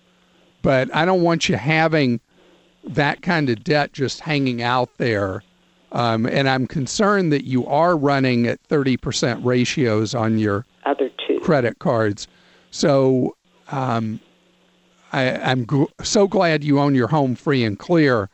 But 0.65 0.93
I 0.97 1.05
don't 1.05 1.21
want 1.21 1.51
you 1.51 1.57
having 1.57 2.21
that 2.85 3.21
kind 3.21 3.51
of 3.51 3.63
debt 3.63 3.93
just 3.93 4.21
hanging 4.21 4.63
out 4.63 4.89
there. 4.97 5.43
Um, 5.93 6.25
and 6.25 6.49
I'm 6.49 6.67
concerned 6.67 7.33
that 7.35 7.45
you 7.45 7.67
are 7.67 7.95
running 7.95 8.47
at 8.47 8.67
30% 8.69 9.45
ratios 9.45 10.15
on 10.15 10.39
your 10.39 10.65
other 10.87 11.11
two. 11.29 11.39
credit 11.41 11.81
cards. 11.81 12.29
So 12.71 13.37
um, 13.69 14.19
I, 15.13 15.33
I'm 15.33 15.67
gl- 15.67 15.91
so 16.03 16.27
glad 16.27 16.65
you 16.65 16.81
own 16.81 16.95
your 16.95 17.09
home 17.09 17.35
free 17.35 17.63
and 17.63 17.79
clear. 17.79 18.31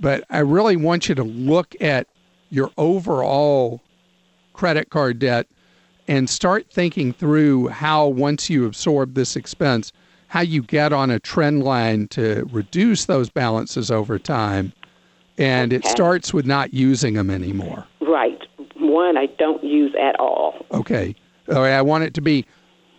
But 0.00 0.24
I 0.30 0.38
really 0.38 0.76
want 0.76 1.10
you 1.10 1.14
to 1.14 1.24
look 1.24 1.74
at 1.82 2.06
your 2.48 2.70
overall 2.78 3.82
credit 4.54 4.88
card 4.88 5.18
debt 5.18 5.46
and 6.08 6.28
start 6.28 6.70
thinking 6.72 7.12
through 7.12 7.68
how, 7.68 8.06
once 8.06 8.48
you 8.48 8.64
absorb 8.64 9.12
this 9.12 9.36
expense, 9.36 9.92
how 10.30 10.40
you 10.40 10.62
get 10.62 10.92
on 10.92 11.10
a 11.10 11.18
trend 11.18 11.64
line 11.64 12.06
to 12.06 12.48
reduce 12.52 13.06
those 13.06 13.28
balances 13.28 13.90
over 13.90 14.16
time. 14.16 14.72
And 15.38 15.72
it 15.72 15.84
starts 15.84 16.32
with 16.32 16.46
not 16.46 16.72
using 16.72 17.14
them 17.14 17.30
anymore. 17.30 17.84
Right. 18.00 18.38
One 18.76 19.16
I 19.16 19.26
don't 19.26 19.62
use 19.64 19.92
at 20.00 20.14
all. 20.20 20.64
Okay. 20.70 21.16
All 21.48 21.62
right, 21.62 21.72
I 21.72 21.82
want 21.82 22.04
it 22.04 22.14
to 22.14 22.20
be 22.20 22.46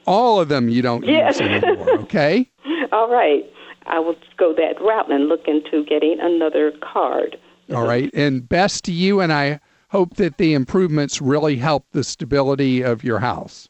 all 0.05 0.41
of 0.41 0.49
them 0.49 0.67
you 0.67 0.81
don't 0.81 1.05
Yes. 1.05 1.39
use 1.39 1.49
anymore. 1.49 1.89
Okay. 2.01 2.49
All 2.91 3.09
right. 3.09 3.45
I 3.85 3.99
will 3.99 4.15
go 4.35 4.53
that 4.53 4.81
route 4.81 5.09
and 5.09 5.29
look 5.29 5.47
into 5.47 5.85
getting 5.85 6.17
another 6.19 6.73
card. 6.81 7.37
All 7.73 7.87
right. 7.87 8.09
And 8.13 8.47
best 8.49 8.83
to 8.85 8.91
you. 8.91 9.21
And 9.21 9.31
I 9.31 9.61
hope 9.89 10.15
that 10.15 10.37
the 10.37 10.53
improvements 10.53 11.21
really 11.21 11.55
help 11.55 11.85
the 11.93 12.03
stability 12.03 12.81
of 12.81 13.05
your 13.05 13.19
house. 13.19 13.69